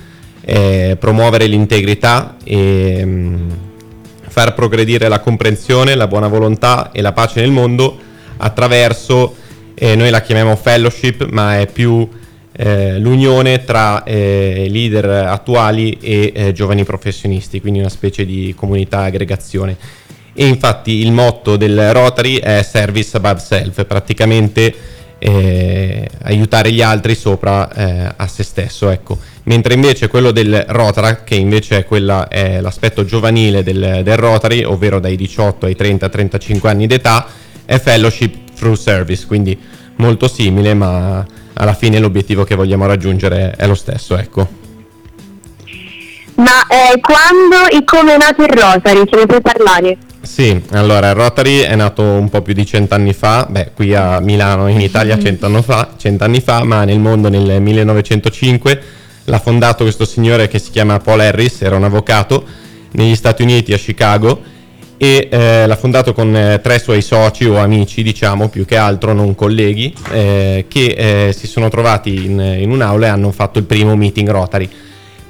eh, 0.45 0.95
promuovere 0.99 1.47
l'integrità 1.47 2.38
e 2.43 3.01
mm, 3.03 3.49
far 4.27 4.53
progredire 4.53 5.08
la 5.08 5.19
comprensione, 5.19 5.95
la 5.95 6.08
buona 6.08 6.27
volontà 6.27 6.91
e 6.91 7.01
la 7.01 7.13
pace 7.13 7.41
nel 7.41 7.51
mondo 7.51 7.97
attraverso, 8.38 9.36
eh, 9.73 9.95
noi 9.95 10.10
la 10.10 10.21
chiamiamo 10.21 10.55
fellowship, 10.55 11.29
ma 11.29 11.60
è 11.60 11.67
più 11.67 12.08
eh, 12.58 12.99
l'unione 12.99 13.63
tra 13.63 14.03
eh, 14.03 14.67
leader 14.69 15.27
attuali 15.27 15.97
e 15.99 16.31
eh, 16.36 16.51
giovani 16.53 16.84
professionisti, 16.84 17.60
quindi 17.60 17.79
una 17.79 17.89
specie 17.89 18.25
di 18.25 18.53
comunità 18.55 19.01
aggregazione. 19.01 19.75
E 20.34 20.45
infatti 20.45 20.91
il 20.99 21.12
motto 21.12 21.55
del 21.55 21.93
Rotary 21.93 22.38
è 22.38 22.62
Service 22.62 23.15
Above 23.17 23.39
Self, 23.39 23.86
praticamente 23.86 24.73
eh, 25.27 26.07
aiutare 26.23 26.71
gli 26.71 26.83
altri 26.83 27.15
sopra 27.15 27.71
eh, 27.73 28.13
a 28.15 28.27
se 28.27 28.43
stesso. 28.43 28.89
Ecco. 28.89 29.17
Mentre 29.43 29.73
invece 29.73 30.07
quello 30.07 30.31
del 30.31 30.65
Rotary, 30.67 31.17
che 31.23 31.35
invece 31.35 31.79
è, 31.79 31.85
quella, 31.85 32.27
è 32.27 32.61
l'aspetto 32.61 33.05
giovanile 33.05 33.63
del, 33.63 34.01
del 34.03 34.17
Rotary, 34.17 34.63
ovvero 34.63 34.99
dai 34.99 35.15
18 35.15 35.65
ai 35.65 35.75
30-35 35.77 36.67
anni 36.67 36.85
d'età, 36.85 37.25
è 37.65 37.79
Fellowship 37.79 38.53
Through 38.55 38.77
Service, 38.77 39.25
quindi 39.25 39.59
molto 39.95 40.27
simile, 40.27 40.75
ma 40.75 41.25
alla 41.53 41.73
fine 41.73 41.99
l'obiettivo 41.99 42.43
che 42.43 42.53
vogliamo 42.53 42.85
raggiungere 42.85 43.55
è 43.57 43.65
lo 43.65 43.75
stesso. 43.75 44.15
Ecco. 44.17 44.63
Ma 46.35 46.67
eh, 46.67 46.99
quando 46.99 47.67
e 47.71 47.83
come 47.83 48.13
è 48.13 48.17
nato 48.17 48.43
il 48.43 48.49
Rotary? 48.49 49.03
Ce 49.09 49.15
ne 49.15 49.25
puoi 49.25 49.41
parlare? 49.41 49.97
Sì, 50.25 50.59
allora 50.71 51.13
Rotary 51.13 51.59
è 51.59 51.75
nato 51.75 52.01
un 52.01 52.29
po' 52.29 52.41
più 52.41 52.53
di 52.53 52.65
cent'anni 52.65 53.13
fa, 53.13 53.45
beh 53.47 53.71
qui 53.75 53.93
a 53.93 54.19
Milano 54.19 54.67
in 54.67 54.81
Italia 54.81 55.19
cent'anni 55.19 55.61
fa, 55.61 55.93
cent'anni 55.97 56.41
fa, 56.41 56.63
ma 56.63 56.83
nel 56.83 56.99
mondo 56.99 57.29
nel 57.29 57.61
1905 57.61 58.81
l'ha 59.25 59.39
fondato 59.39 59.83
questo 59.83 60.03
signore 60.03 60.47
che 60.47 60.57
si 60.57 60.71
chiama 60.71 60.99
Paul 60.99 61.19
Harris, 61.19 61.61
era 61.61 61.75
un 61.75 61.83
avvocato 61.83 62.43
negli 62.93 63.15
Stati 63.15 63.43
Uniti 63.43 63.71
a 63.73 63.77
Chicago 63.77 64.41
e 64.97 65.27
eh, 65.29 65.67
l'ha 65.67 65.75
fondato 65.75 66.13
con 66.13 66.35
eh, 66.35 66.59
tre 66.61 66.79
suoi 66.79 67.03
soci 67.03 67.45
o 67.45 67.57
amici, 67.57 68.01
diciamo 68.01 68.49
più 68.49 68.65
che 68.65 68.77
altro, 68.77 69.13
non 69.13 69.35
colleghi, 69.35 69.93
eh, 70.11 70.65
che 70.67 71.27
eh, 71.27 71.33
si 71.33 71.45
sono 71.45 71.69
trovati 71.69 72.25
in, 72.25 72.39
in 72.39 72.71
un'aula 72.71 73.05
e 73.05 73.09
hanno 73.09 73.31
fatto 73.31 73.59
il 73.59 73.65
primo 73.65 73.95
meeting 73.95 74.29
Rotary. 74.29 74.69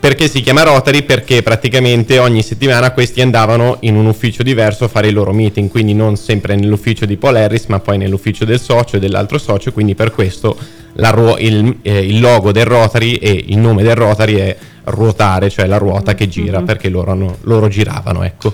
Perché 0.06 0.28
si 0.28 0.42
chiama 0.42 0.62
Rotary? 0.62 1.02
Perché 1.02 1.42
praticamente 1.42 2.20
ogni 2.20 2.44
settimana 2.44 2.92
questi 2.92 3.22
andavano 3.22 3.78
in 3.80 3.96
un 3.96 4.06
ufficio 4.06 4.44
diverso 4.44 4.84
a 4.84 4.88
fare 4.88 5.08
i 5.08 5.12
loro 5.12 5.34
meeting, 5.34 5.68
quindi 5.68 5.96
non 5.96 6.16
sempre 6.16 6.56
nell'ufficio 6.56 7.08
di 7.08 7.18
Paul 7.18 7.38
Harris, 7.38 7.66
ma 7.70 7.80
poi 7.80 7.98
nell'ufficio 7.98 8.46
del 8.46 8.60
socio 8.60 8.98
e 8.98 9.00
dell'altro 9.00 9.40
socio, 9.40 9.72
quindi 9.72 9.96
per 9.96 10.12
questo 10.12 10.56
la 10.94 11.10
ruo- 11.10 11.40
il, 11.40 11.78
eh, 11.82 12.06
il 12.06 12.20
logo 12.20 12.52
del 12.52 12.66
Rotary 12.66 13.16
e 13.16 13.46
il 13.48 13.58
nome 13.58 13.82
del 13.82 13.96
Rotary 13.96 14.36
è 14.36 14.56
ruotare, 14.84 15.50
cioè 15.50 15.66
la 15.66 15.78
ruota 15.78 16.14
che 16.14 16.28
gira, 16.28 16.62
perché 16.62 16.88
loro, 16.90 17.10
hanno- 17.10 17.38
loro 17.42 17.68
giravano, 17.68 18.22
ecco. 18.22 18.54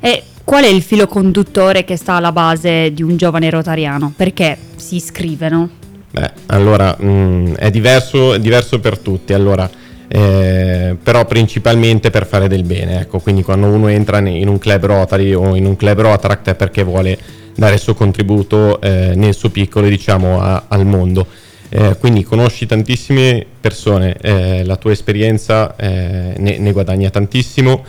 E 0.00 0.24
qual 0.42 0.64
è 0.64 0.68
il 0.68 0.82
filo 0.82 1.06
conduttore 1.06 1.84
che 1.84 1.94
sta 1.94 2.14
alla 2.14 2.32
base 2.32 2.92
di 2.92 3.04
un 3.04 3.16
giovane 3.16 3.48
rotariano? 3.48 4.12
Perché 4.16 4.58
si 4.74 4.96
iscrivono? 4.96 5.70
Beh, 6.10 6.32
allora 6.46 6.96
mh, 6.98 7.54
è, 7.54 7.70
diverso, 7.70 8.34
è 8.34 8.40
diverso 8.40 8.80
per 8.80 8.98
tutti, 8.98 9.32
allora, 9.32 9.70
eh, 10.12 10.96
però 11.00 11.24
principalmente 11.24 12.10
per 12.10 12.26
fare 12.26 12.48
del 12.48 12.64
bene, 12.64 13.00
ecco, 13.02 13.20
quindi 13.20 13.42
quando 13.44 13.68
uno 13.68 13.86
entra 13.86 14.18
in 14.18 14.48
un 14.48 14.58
club 14.58 14.84
Rotary 14.86 15.34
o 15.34 15.54
in 15.54 15.66
un 15.66 15.76
club 15.76 16.00
Rotaract 16.00 16.48
è 16.48 16.54
perché 16.56 16.82
vuole 16.82 17.16
dare 17.54 17.74
il 17.74 17.80
suo 17.80 17.94
contributo 17.94 18.80
eh, 18.80 19.12
nel 19.14 19.34
suo 19.34 19.50
piccolo, 19.50 19.86
diciamo, 19.86 20.40
a- 20.40 20.64
al 20.66 20.84
mondo. 20.84 21.26
Eh, 21.68 21.96
quindi 22.00 22.24
conosci 22.24 22.66
tantissime 22.66 23.46
persone, 23.60 24.16
eh, 24.20 24.64
la 24.64 24.74
tua 24.74 24.90
esperienza 24.90 25.76
eh, 25.76 26.34
ne, 26.36 26.58
ne 26.58 26.72
guadagna 26.72 27.08
tantissimo 27.10 27.84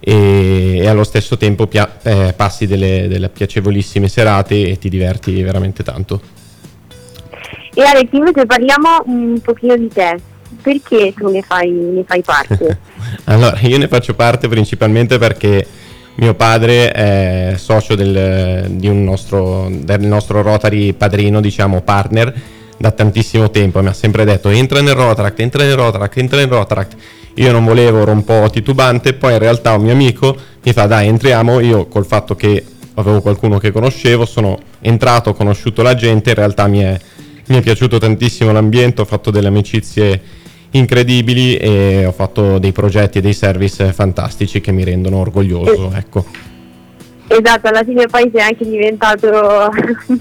e, 0.00 0.78
e 0.78 0.86
allo 0.86 1.04
stesso 1.04 1.36
tempo 1.36 1.66
pia- 1.66 1.98
eh, 2.02 2.32
passi 2.34 2.66
delle, 2.66 3.06
delle 3.06 3.28
piacevolissime 3.28 4.08
serate 4.08 4.66
e 4.66 4.78
ti 4.78 4.88
diverti 4.88 5.42
veramente 5.42 5.82
tanto. 5.82 6.22
E 7.74 7.82
Alex, 7.82 8.08
invece 8.12 8.46
parliamo 8.46 9.02
un 9.04 9.38
pochino 9.42 9.76
di 9.76 9.88
te. 9.88 10.16
Perché 10.62 11.12
tu 11.16 11.30
ne 11.30 11.42
fai, 11.42 11.70
ne 11.70 12.04
fai 12.04 12.22
parte? 12.22 12.78
Allora, 13.24 13.58
io 13.60 13.78
ne 13.78 13.88
faccio 13.88 14.14
parte 14.14 14.48
principalmente 14.48 15.18
perché 15.18 15.66
mio 16.16 16.34
padre 16.34 16.90
è 16.92 17.54
socio 17.56 17.94
del, 17.94 18.66
nostro, 18.70 19.68
del 19.70 20.00
nostro 20.00 20.42
Rotary 20.42 20.92
padrino, 20.92 21.40
diciamo 21.40 21.82
partner, 21.82 22.32
da 22.76 22.90
tantissimo 22.90 23.50
tempo. 23.50 23.80
Mi 23.80 23.88
ha 23.88 23.92
sempre 23.92 24.24
detto 24.24 24.48
entra 24.48 24.80
nel 24.80 24.94
Rotaract, 24.94 25.40
entra 25.40 25.64
nel 25.64 25.74
Rotaract, 25.74 26.16
entra 26.18 26.38
nel 26.38 26.48
Rotaract. 26.48 26.96
Io 27.34 27.52
non 27.52 27.64
volevo, 27.64 28.00
ero 28.00 28.12
un 28.12 28.24
po' 28.24 28.48
titubante, 28.50 29.12
poi 29.12 29.34
in 29.34 29.38
realtà 29.38 29.74
un 29.74 29.82
mio 29.82 29.92
amico 29.92 30.36
mi 30.62 30.72
fa 30.72 30.86
dai 30.86 31.06
entriamo, 31.08 31.60
io 31.60 31.86
col 31.86 32.06
fatto 32.06 32.34
che 32.34 32.64
avevo 32.94 33.20
qualcuno 33.20 33.58
che 33.58 33.70
conoscevo, 33.70 34.24
sono 34.24 34.58
entrato, 34.80 35.30
ho 35.30 35.34
conosciuto 35.34 35.82
la 35.82 35.94
gente, 35.94 36.30
in 36.30 36.36
realtà 36.36 36.66
mi 36.66 36.80
è, 36.80 36.98
mi 37.46 37.56
è 37.56 37.60
piaciuto 37.60 37.98
tantissimo 37.98 38.52
l'ambiente, 38.52 39.00
ho 39.02 39.04
fatto 39.04 39.30
delle 39.30 39.48
amicizie 39.48 40.20
incredibili 40.70 41.56
e 41.56 42.04
ho 42.06 42.12
fatto 42.12 42.58
dei 42.58 42.72
progetti 42.72 43.18
e 43.18 43.20
dei 43.20 43.32
service 43.34 43.92
fantastici 43.92 44.60
che 44.60 44.72
mi 44.72 44.84
rendono 44.84 45.18
orgoglioso, 45.18 45.92
ecco. 45.94 46.24
esatto, 47.28 47.68
alla 47.68 47.84
fine 47.84 48.06
poi 48.06 48.30
sei 48.32 48.42
anche 48.42 48.68
diventato 48.68 49.70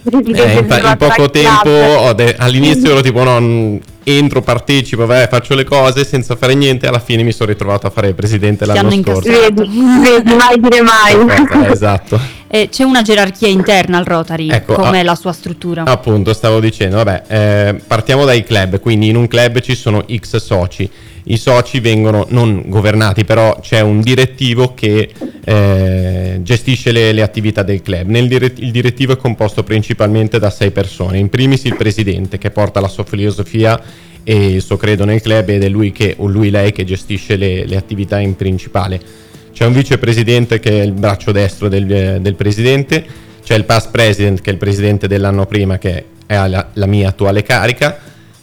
presidente 0.04 0.76
Eh, 0.76 0.80
in, 0.80 0.86
in 0.86 0.96
poco 0.98 1.30
tempo 1.30 2.14
de- 2.14 2.36
all'inizio 2.38 2.92
ero 2.92 3.02
tipo 3.02 3.24
no, 3.24 3.80
entro, 4.04 4.42
partecipo, 4.42 5.06
vai, 5.06 5.28
faccio 5.28 5.56
le 5.56 5.64
cose 5.64 6.06
senza 6.06 6.36
fare 6.36 6.54
niente, 6.54 6.88
alla 6.88 7.00
fine 7.00 7.24
mi 7.24 7.32
sono 7.32 7.50
ritrovato 7.50 7.88
a 7.88 7.90
fare 7.90 8.14
presidente 8.14 8.66
l'anno 8.66 8.92
scorso. 8.92 9.30
Vedi, 9.30 9.68
vedi, 10.02 10.34
mai 10.36 10.60
dire 10.60 10.82
mai. 10.82 11.66
Eh, 11.68 11.72
esatto. 11.72 12.20
E 12.48 12.70
c'è 12.70 12.84
una 12.84 13.02
gerarchia 13.02 13.48
interna 13.48 13.98
al 13.98 14.06
Rotary, 14.06 14.50
Ecco, 14.50 14.76
com'è 14.76 15.00
ah- 15.00 15.04
la 15.04 15.16
sua 15.16 15.34
struttura? 15.34 15.84
Appunto, 15.84 16.34
stavo 16.34 16.60
dicendo, 16.60 16.98
vabbè, 16.98 17.24
eh, 17.28 17.82
partiamo 17.86 18.24
dai 18.24 18.44
club, 18.44 18.80
quindi 18.80 19.10
in 19.10 19.16
un 19.16 19.28
club 19.28 19.60
ci 19.60 19.76
sono 19.76 20.06
X 20.14 20.38
soci. 20.38 20.90
I 21.28 21.38
soci 21.38 21.80
vengono 21.80 22.28
non 22.30 22.64
governati, 22.68 23.26
però 23.26 23.58
c'è 23.60 23.80
un 23.82 24.00
direttivo 24.02 24.76
che 24.76 25.12
eh, 25.44 26.40
gestisce 26.44 26.92
le, 26.92 27.12
le 27.14 27.24
attività 27.24 27.64
del 27.64 27.82
club. 27.82 28.08
Nel 28.10 28.28
dire- 28.28 28.54
il 28.58 28.72
direttivo 28.72 29.14
è 29.14 29.18
composto 29.18 29.64
principalmente 29.64 30.38
da 30.38 30.52
sei 30.52 30.70
persone. 30.70 31.18
In 31.18 31.30
primis 31.30 31.64
il 31.64 31.76
presidente 31.76 32.38
che 32.38 32.52
porta 32.52 32.80
la 32.80 32.88
sua 32.88 33.06
filosofia 33.06 33.82
e 34.24 34.54
il 34.54 34.62
suo 34.62 34.78
credo 34.78 35.04
nel 35.04 35.22
club 35.22 35.50
ed 35.50 35.64
è 35.64 35.70
lui 35.70 35.92
che, 35.92 36.14
o 36.18 36.28
lui 36.28 36.52
lei 36.52 36.72
che 36.72 36.84
gestisce 36.84 37.38
le, 37.38 37.66
le 37.66 37.76
attività 37.76 38.20
in 38.20 38.36
principale. 38.36 39.00
C'è 39.56 39.64
un 39.64 39.72
vicepresidente 39.72 40.60
che 40.60 40.82
è 40.82 40.84
il 40.84 40.92
braccio 40.92 41.32
destro 41.32 41.70
del, 41.70 42.18
del 42.20 42.36
presidente, 42.36 43.06
c'è 43.42 43.56
il 43.56 43.64
past 43.64 43.90
president 43.90 44.42
che 44.42 44.50
è 44.50 44.54
il 44.54 44.60
presidente 44.60 45.08
dell'anno 45.08 45.46
prima 45.46 45.78
che 45.78 46.04
è 46.26 46.36
la, 46.46 46.68
la 46.74 46.86
mia 46.86 47.08
attuale 47.08 47.42
carica, 47.42 47.98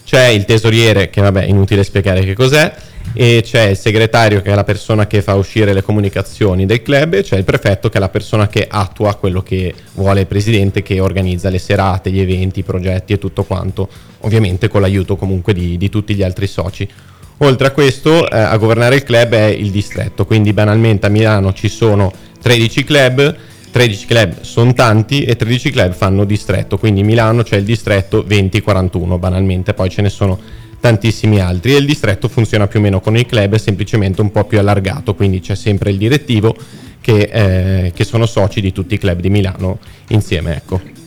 c'è 0.07 0.29
il 0.29 0.46
tesoriere 0.46 1.11
che 1.11 1.20
vabbè 1.20 1.44
inutile 1.44 1.85
spiegare 1.85 2.25
che 2.25 2.33
cos'è 2.33 2.72
e 3.12 3.42
c'è 3.44 3.64
il 3.64 3.77
segretario 3.77 4.40
che 4.40 4.53
è 4.53 4.55
la 4.55 4.64
persona 4.64 5.07
che 5.07 5.20
fa 5.20 5.35
uscire 5.35 5.75
le 5.75 5.83
comunicazioni 5.83 6.64
del 6.64 6.81
club 6.81 7.12
e 7.12 7.22
c'è 7.22 7.37
il 7.37 7.44
prefetto 7.44 7.90
che 7.90 7.98
è 7.98 8.01
la 8.01 8.09
persona 8.09 8.48
che 8.48 8.66
attua 8.66 9.14
quello 9.16 9.42
che 9.42 9.75
vuole 9.92 10.20
il 10.20 10.27
presidente 10.27 10.81
che 10.81 10.98
organizza 10.98 11.51
le 11.51 11.59
serate, 11.59 12.11
gli 12.11 12.20
eventi, 12.20 12.61
i 12.61 12.64
progetti 12.64 13.12
e 13.12 13.18
tutto 13.18 13.44
quanto, 13.44 13.87
ovviamente 14.20 14.68
con 14.68 14.81
l'aiuto 14.81 15.16
comunque 15.16 15.53
di, 15.53 15.77
di 15.77 15.90
tutti 15.90 16.14
gli 16.14 16.22
altri 16.22 16.46
soci. 16.46 16.88
Oltre 17.42 17.66
a 17.66 17.70
questo, 17.72 18.31
eh, 18.31 18.38
a 18.38 18.57
governare 18.57 18.94
il 18.94 19.02
club 19.02 19.33
è 19.33 19.46
il 19.46 19.72
distretto, 19.72 20.24
quindi 20.24 20.52
banalmente 20.52 21.07
a 21.07 21.09
Milano 21.09 21.52
ci 21.52 21.68
sono 21.68 22.12
13 22.40 22.85
club, 22.85 23.37
13 23.72 24.07
club 24.07 24.40
sono 24.42 24.72
tanti 24.74 25.24
e 25.24 25.35
13 25.35 25.72
club 25.72 25.93
fanno 25.93 26.24
distretto, 26.24 26.78
quindi 26.78 27.03
Milano 27.03 27.43
c'è 27.43 27.57
il 27.57 27.64
distretto 27.64 28.24
20-41 28.24 29.18
banalmente, 29.18 29.74
poi 29.74 29.90
ce 29.90 30.03
ne 30.03 30.09
sono 30.09 30.38
tantissimi 30.78 31.40
altri 31.40 31.74
e 31.74 31.78
il 31.78 31.84
distretto 31.84 32.28
funziona 32.28 32.68
più 32.68 32.78
o 32.78 32.82
meno 32.82 33.01
con 33.01 33.16
i 33.16 33.26
club, 33.26 33.55
è 33.55 33.59
semplicemente 33.59 34.20
un 34.20 34.30
po' 34.30 34.45
più 34.45 34.61
allargato, 34.61 35.16
quindi 35.16 35.40
c'è 35.40 35.57
sempre 35.57 35.90
il 35.90 35.99
direttivo 35.99 36.55
che, 37.01 37.28
eh, 37.32 37.93
che 37.93 38.05
sono 38.05 38.26
soci 38.26 38.61
di 38.61 38.70
tutti 38.70 38.95
i 38.95 38.99
club 38.99 39.18
di 39.18 39.30
Milano 39.30 39.80
insieme. 40.11 40.55
Ecco. 40.55 41.01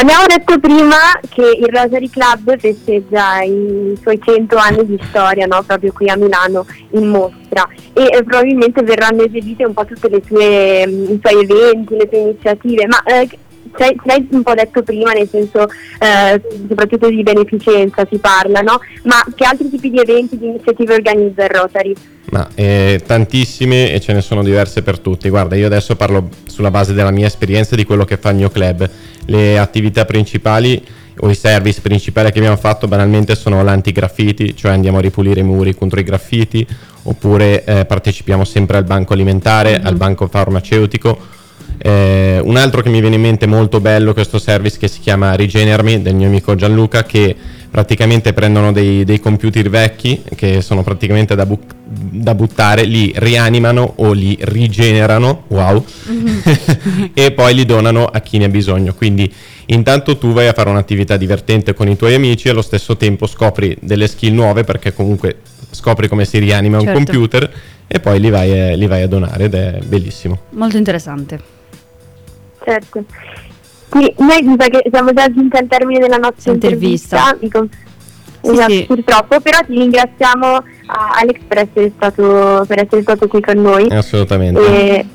Abbiamo 0.00 0.24
detto 0.26 0.58
prima 0.58 0.96
che 1.28 1.42
il 1.42 1.68
Rosary 1.70 2.08
Club 2.08 2.58
festeggia 2.58 3.42
i 3.42 3.94
suoi 4.00 4.18
100 4.18 4.56
anni 4.56 4.86
di 4.86 4.98
storia, 5.10 5.44
no? 5.44 5.62
proprio 5.62 5.92
qui 5.92 6.08
a 6.08 6.16
Milano 6.16 6.64
in 6.92 7.06
mostra 7.08 7.68
e 7.92 8.04
eh, 8.04 8.24
probabilmente 8.24 8.82
verranno 8.82 9.24
eseguite 9.24 9.66
un 9.66 9.74
po' 9.74 9.84
tutti 9.84 10.06
i 10.06 10.22
suoi 10.26 10.40
eventi, 10.40 11.96
le 11.96 12.08
sue 12.10 12.18
iniziative, 12.18 12.86
ma 12.86 13.02
eh, 13.02 13.28
ci 13.76 14.10
hai 14.10 14.26
un 14.30 14.42
po' 14.42 14.54
detto 14.54 14.82
prima, 14.82 15.12
nel 15.12 15.28
senso 15.28 15.68
eh, 15.98 16.40
soprattutto 16.68 17.08
di 17.08 17.22
beneficenza 17.22 18.06
si 18.10 18.18
parla, 18.18 18.60
no? 18.60 18.80
Ma 19.04 19.24
che 19.34 19.44
altri 19.44 19.70
tipi 19.70 19.90
di 19.90 19.98
eventi, 19.98 20.38
di 20.38 20.46
iniziative 20.46 20.94
organizza 20.94 21.44
il 21.44 21.50
Rotary? 21.50 21.94
Ma 22.30 22.48
eh, 22.54 23.00
tantissime 23.04 23.92
e 23.92 24.00
ce 24.00 24.12
ne 24.12 24.20
sono 24.20 24.42
diverse 24.42 24.82
per 24.82 24.98
tutti. 24.98 25.28
Guarda, 25.28 25.56
io 25.56 25.66
adesso 25.66 25.96
parlo 25.96 26.28
sulla 26.46 26.70
base 26.70 26.92
della 26.92 27.10
mia 27.10 27.26
esperienza 27.26 27.74
e 27.74 27.76
di 27.76 27.84
quello 27.84 28.04
che 28.04 28.16
fa 28.16 28.30
il 28.30 28.36
mio 28.36 28.50
club. 28.50 28.88
Le 29.26 29.58
attività 29.58 30.04
principali 30.04 30.82
o 31.22 31.30
i 31.30 31.34
service 31.34 31.80
principali 31.80 32.30
che 32.30 32.38
abbiamo 32.38 32.56
fatto 32.56 32.88
banalmente 32.88 33.34
sono 33.34 33.62
l'anti-graffiti, 33.62 34.56
cioè 34.56 34.72
andiamo 34.72 34.98
a 34.98 35.00
ripulire 35.00 35.40
i 35.40 35.44
muri 35.44 35.74
contro 35.74 36.00
i 36.00 36.04
graffiti, 36.04 36.66
oppure 37.02 37.64
eh, 37.64 37.84
partecipiamo 37.84 38.44
sempre 38.44 38.76
al 38.76 38.84
banco 38.84 39.12
alimentare, 39.12 39.72
mm-hmm. 39.72 39.86
al 39.86 39.96
banco 39.96 40.28
farmaceutico 40.28 41.38
eh, 41.82 42.38
un 42.42 42.56
altro 42.56 42.82
che 42.82 42.90
mi 42.90 43.00
viene 43.00 43.16
in 43.16 43.22
mente 43.22 43.46
molto 43.46 43.80
bello, 43.80 44.12
questo 44.12 44.38
service 44.38 44.76
che 44.76 44.86
si 44.86 45.00
chiama 45.00 45.34
Regenermi 45.34 46.02
del 46.02 46.14
mio 46.14 46.26
amico 46.26 46.54
Gianluca, 46.54 47.04
che 47.04 47.34
praticamente 47.70 48.34
prendono 48.34 48.70
dei, 48.70 49.04
dei 49.04 49.18
computer 49.18 49.70
vecchi 49.70 50.22
che 50.34 50.60
sono 50.60 50.82
praticamente 50.82 51.34
da, 51.34 51.46
bu- 51.46 51.58
da, 51.84 52.34
buttare, 52.34 52.82
li 52.82 53.12
rianimano 53.16 53.94
o 53.96 54.12
li 54.12 54.36
rigenerano, 54.40 55.44
wow, 55.48 55.82
mm-hmm. 56.10 57.04
e 57.14 57.30
poi 57.32 57.54
li 57.54 57.64
donano 57.64 58.04
a 58.04 58.20
chi 58.20 58.36
ne 58.36 58.44
ha 58.44 58.48
bisogno. 58.50 58.92
Quindi 58.92 59.32
intanto 59.66 60.18
tu 60.18 60.34
vai 60.34 60.48
a 60.48 60.52
fare 60.52 60.68
un'attività 60.68 61.16
divertente 61.16 61.72
con 61.72 61.88
i 61.88 61.96
tuoi 61.96 62.12
amici 62.12 62.48
e 62.48 62.50
allo 62.50 62.62
stesso 62.62 62.98
tempo 62.98 63.26
scopri 63.26 63.74
delle 63.80 64.06
skill 64.06 64.34
nuove 64.34 64.64
perché 64.64 64.92
comunque 64.92 65.36
scopri 65.70 66.08
come 66.08 66.26
si 66.26 66.38
rianima 66.38 66.78
certo. 66.78 66.98
un 66.98 67.04
computer 67.04 67.50
e 67.86 68.00
poi 68.00 68.20
li 68.20 68.28
vai, 68.28 68.72
a, 68.72 68.76
li 68.76 68.86
vai 68.86 69.00
a 69.00 69.08
donare 69.08 69.44
ed 69.44 69.54
è 69.54 69.78
bellissimo. 69.86 70.40
Molto 70.50 70.76
interessante 70.76 71.58
certo. 72.64 73.04
Sì, 73.92 74.14
noi 74.18 74.42
mi 74.42 74.56
sa 74.58 74.68
che 74.68 74.88
siamo 74.90 75.12
già 75.12 75.28
giunti 75.32 75.56
al 75.56 75.66
termine 75.66 75.98
della 75.98 76.16
nostra 76.16 76.52
intervista. 76.52 77.36
intervista. 77.40 77.68
Sì, 78.42 78.50
esatto, 78.52 78.72
sì. 78.72 78.84
Purtroppo, 78.86 79.40
però 79.40 79.58
ti 79.66 79.74
ringraziamo 79.78 80.62
Alex 80.86 81.38
per 81.46 81.58
essere 81.58 81.92
stato, 81.94 82.64
per 82.66 82.82
essere 82.82 83.02
stato 83.02 83.26
qui 83.28 83.40
con 83.40 83.60
noi. 83.60 83.86
Assolutamente. 83.90 84.60
E 84.60 85.06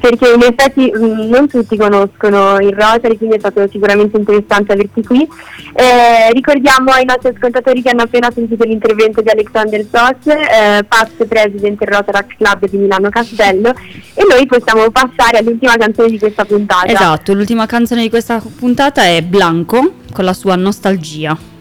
perché 0.00 0.32
in 0.32 0.42
effetti 0.42 0.92
mm, 0.96 1.28
non 1.28 1.48
tutti 1.48 1.76
conoscono 1.76 2.58
il 2.58 2.72
Rotary, 2.72 3.16
quindi 3.16 3.36
è 3.36 3.38
stato 3.38 3.66
sicuramente 3.70 4.16
interessante 4.16 4.72
averti 4.72 5.02
qui. 5.04 5.28
Eh, 5.74 6.32
ricordiamo 6.32 6.90
ai 6.90 7.04
nostri 7.04 7.28
ascoltatori 7.28 7.82
che 7.82 7.90
hanno 7.90 8.02
appena 8.02 8.30
sentito 8.30 8.64
l'intervento 8.64 9.20
di 9.20 9.28
Alexander 9.28 9.84
Sos, 9.90 10.26
eh, 10.26 10.84
past 10.84 11.24
president 11.26 11.78
del 11.78 11.88
Rotaract 11.88 12.36
Club 12.36 12.68
di 12.68 12.76
Milano 12.76 13.08
Castello 13.08 13.74
e 14.14 14.24
noi 14.28 14.46
possiamo 14.46 14.90
passare 14.90 15.38
all'ultima 15.38 15.76
canzone 15.76 16.08
di 16.08 16.18
questa 16.18 16.44
puntata. 16.44 16.86
Esatto, 16.86 17.32
l'ultima 17.34 17.66
canzone 17.66 18.02
di 18.02 18.10
questa 18.10 18.42
puntata 18.56 19.02
è 19.04 19.22
Blanco 19.22 19.94
con 20.12 20.24
la 20.24 20.32
sua 20.32 20.56
nostalgia. 20.56 21.51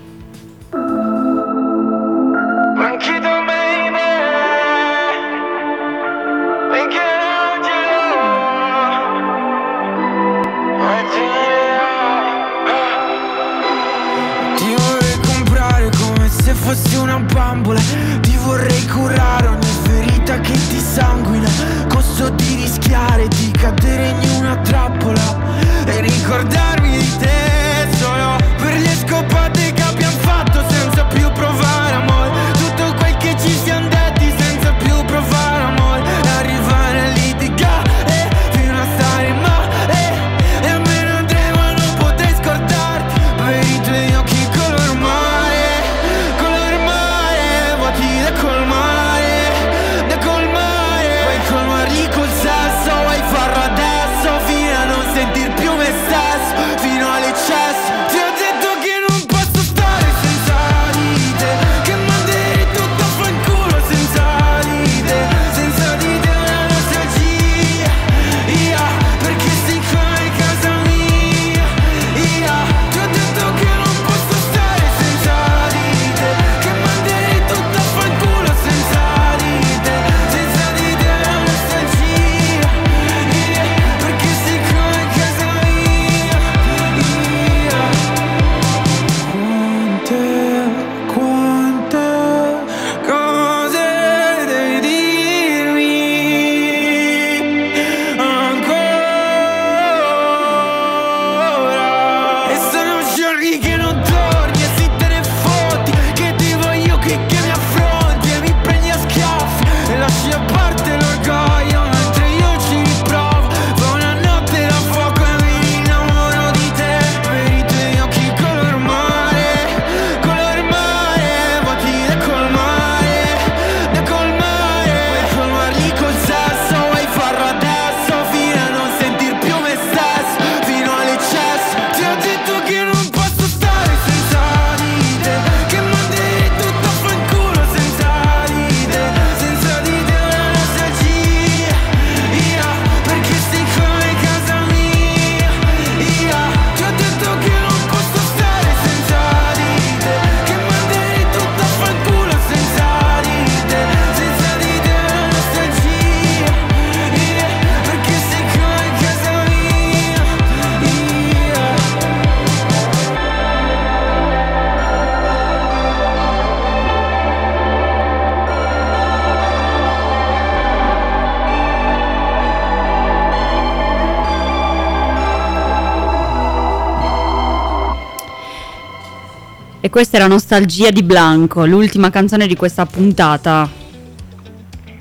Questa 179.91 180.15
era 180.17 180.25
Nostalgia 180.25 180.89
di 180.89 181.03
Blanco, 181.03 181.65
l'ultima 181.65 182.09
canzone 182.09 182.47
di 182.47 182.55
questa 182.55 182.87
puntata. 182.87 183.69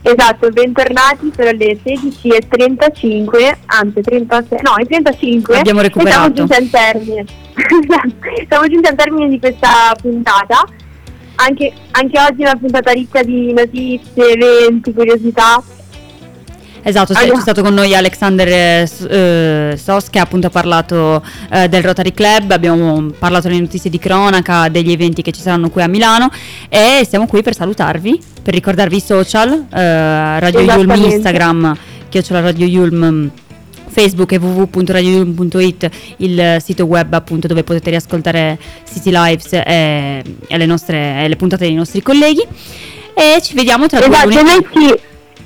Esatto, 0.02 0.48
bentornati, 0.50 1.32
sono 1.34 1.50
le 1.52 1.78
16.35, 1.82 3.56
anzi 3.66 4.00
36, 4.00 4.58
no, 4.62 4.74
è 4.76 4.84
35. 4.84 5.58
Abbiamo 5.58 5.80
e 5.80 5.90
Siamo 5.90 6.02
recuperato. 6.02 6.32
giunti 6.32 6.52
al 6.54 6.68
termine. 6.68 7.24
siamo 8.48 8.66
giunti 8.66 8.88
al 8.88 8.94
termine 8.96 9.28
di 9.28 9.38
questa 9.38 9.94
puntata. 10.00 10.64
Anche, 11.36 11.72
anche 11.92 12.20
oggi 12.20 12.42
è 12.42 12.48
una 12.48 12.58
puntata 12.58 12.90
ricca 12.90 13.22
di 13.22 13.52
notizie, 13.52 14.32
eventi, 14.32 14.92
curiosità. 14.92 15.62
Esatto, 16.82 17.12
Allora- 17.14 17.36
c'è 17.36 17.40
stato 17.40 17.62
con 17.62 17.74
noi 17.74 17.94
Alexander 17.94 18.48
eh, 18.48 18.88
eh, 19.08 19.76
Sos 19.76 20.08
che 20.10 20.18
ha 20.18 20.22
appunto 20.22 20.48
parlato 20.50 21.22
eh, 21.50 21.68
del 21.68 21.82
Rotary 21.82 22.12
Club, 22.12 22.50
abbiamo 22.50 23.10
parlato 23.18 23.48
delle 23.48 23.60
notizie 23.60 23.90
di 23.90 23.98
cronaca, 23.98 24.68
degli 24.68 24.90
eventi 24.90 25.22
che 25.22 25.32
ci 25.32 25.40
saranno 25.40 25.70
qui 25.70 25.82
a 25.82 25.88
Milano 25.88 26.30
e 26.68 27.06
siamo 27.08 27.26
qui 27.26 27.42
per 27.42 27.54
salutarvi, 27.54 28.20
per 28.42 28.54
ricordarvi 28.54 28.96
i 28.96 29.00
social, 29.00 29.66
eh, 29.72 30.40
Radio 30.40 30.60
Yulm. 30.60 30.90
Instagram, 30.90 31.76
chiocciola 32.08 32.40
Radio 32.40 32.66
Yulm, 32.66 33.30
Facebook 33.88 34.32
e 34.32 34.36
www.radioyulm.it, 34.38 35.90
il 36.18 36.56
sito 36.62 36.84
web 36.84 37.12
appunto 37.12 37.46
dove 37.46 37.62
potete 37.62 37.90
riascoltare 37.90 38.58
City 38.90 39.10
Lives 39.12 39.52
e, 39.52 40.22
e 40.46 40.56
le, 40.56 40.66
nostre, 40.66 41.24
e 41.24 41.28
le 41.28 41.36
puntate 41.36 41.66
dei 41.66 41.74
nostri 41.74 42.00
colleghi 42.02 42.46
e 43.14 43.42
ci 43.42 43.54
vediamo 43.54 43.86
tra 43.86 43.98
due 43.98 44.08
Esatto, 44.08 44.28
lunedì. 44.28 45.00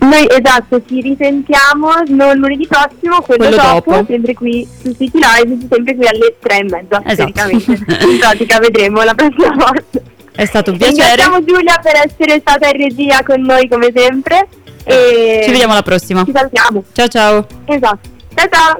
Noi 0.04 0.26
esatto, 0.28 0.82
ci 0.86 1.00
risentiamo 1.00 1.88
non 2.08 2.36
lunedì 2.38 2.66
prossimo, 2.66 3.20
quello, 3.22 3.44
Quello 3.44 3.56
dopo, 3.56 3.90
dopo. 3.92 4.04
sempre 4.08 4.34
qui 4.34 4.66
su 4.82 4.94
City 4.98 5.18
Live, 5.18 5.66
sempre 5.70 5.94
qui 5.94 6.06
alle 6.06 6.36
tre 6.40 6.58
e 6.58 6.64
mezza, 6.64 7.02
Esatto. 7.04 7.48
In 8.08 8.18
pratica 8.18 8.58
vedremo 8.58 9.02
la 9.02 9.14
prossima 9.14 9.54
volta. 9.56 10.00
È 10.36 10.44
stato 10.46 10.72
un 10.72 10.78
piacere. 10.78 11.14
Ringraziamo 11.14 11.44
Giulia 11.44 11.78
per 11.82 11.94
essere 11.94 12.40
stata 12.40 12.68
in 12.68 12.76
regia 12.76 13.22
con 13.22 13.40
noi 13.40 13.68
come 13.68 13.92
sempre. 13.94 14.48
E 14.84 15.40
Ci 15.44 15.50
vediamo 15.50 15.72
alla 15.72 15.82
prossima. 15.82 16.24
Ci 16.24 16.32
salutiamo. 16.34 16.84
Ciao 16.92 17.08
ciao. 17.08 17.46
Esatto. 17.66 18.08
Ciao 18.34 18.48
ciao. 18.50 18.78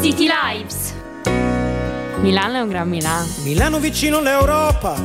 City 0.00 0.28
Lives. 0.28 0.95
Milano 2.26 2.56
è 2.56 2.60
un 2.60 2.68
gran 2.68 2.88
Milano. 2.88 3.28
Milano 3.44 3.78
vicino 3.78 4.18
all'Europa. 4.18 5.00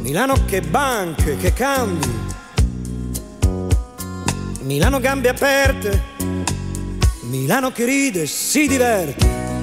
Milano 0.00 0.46
che 0.46 0.62
banche, 0.62 1.36
che 1.36 1.52
cambi. 1.52 2.08
Milano 4.62 4.98
gambe 4.98 5.28
aperte. 5.28 6.02
Milano 7.28 7.70
che 7.70 7.84
ride, 7.84 8.24
si 8.24 8.66
diverte. 8.66 9.55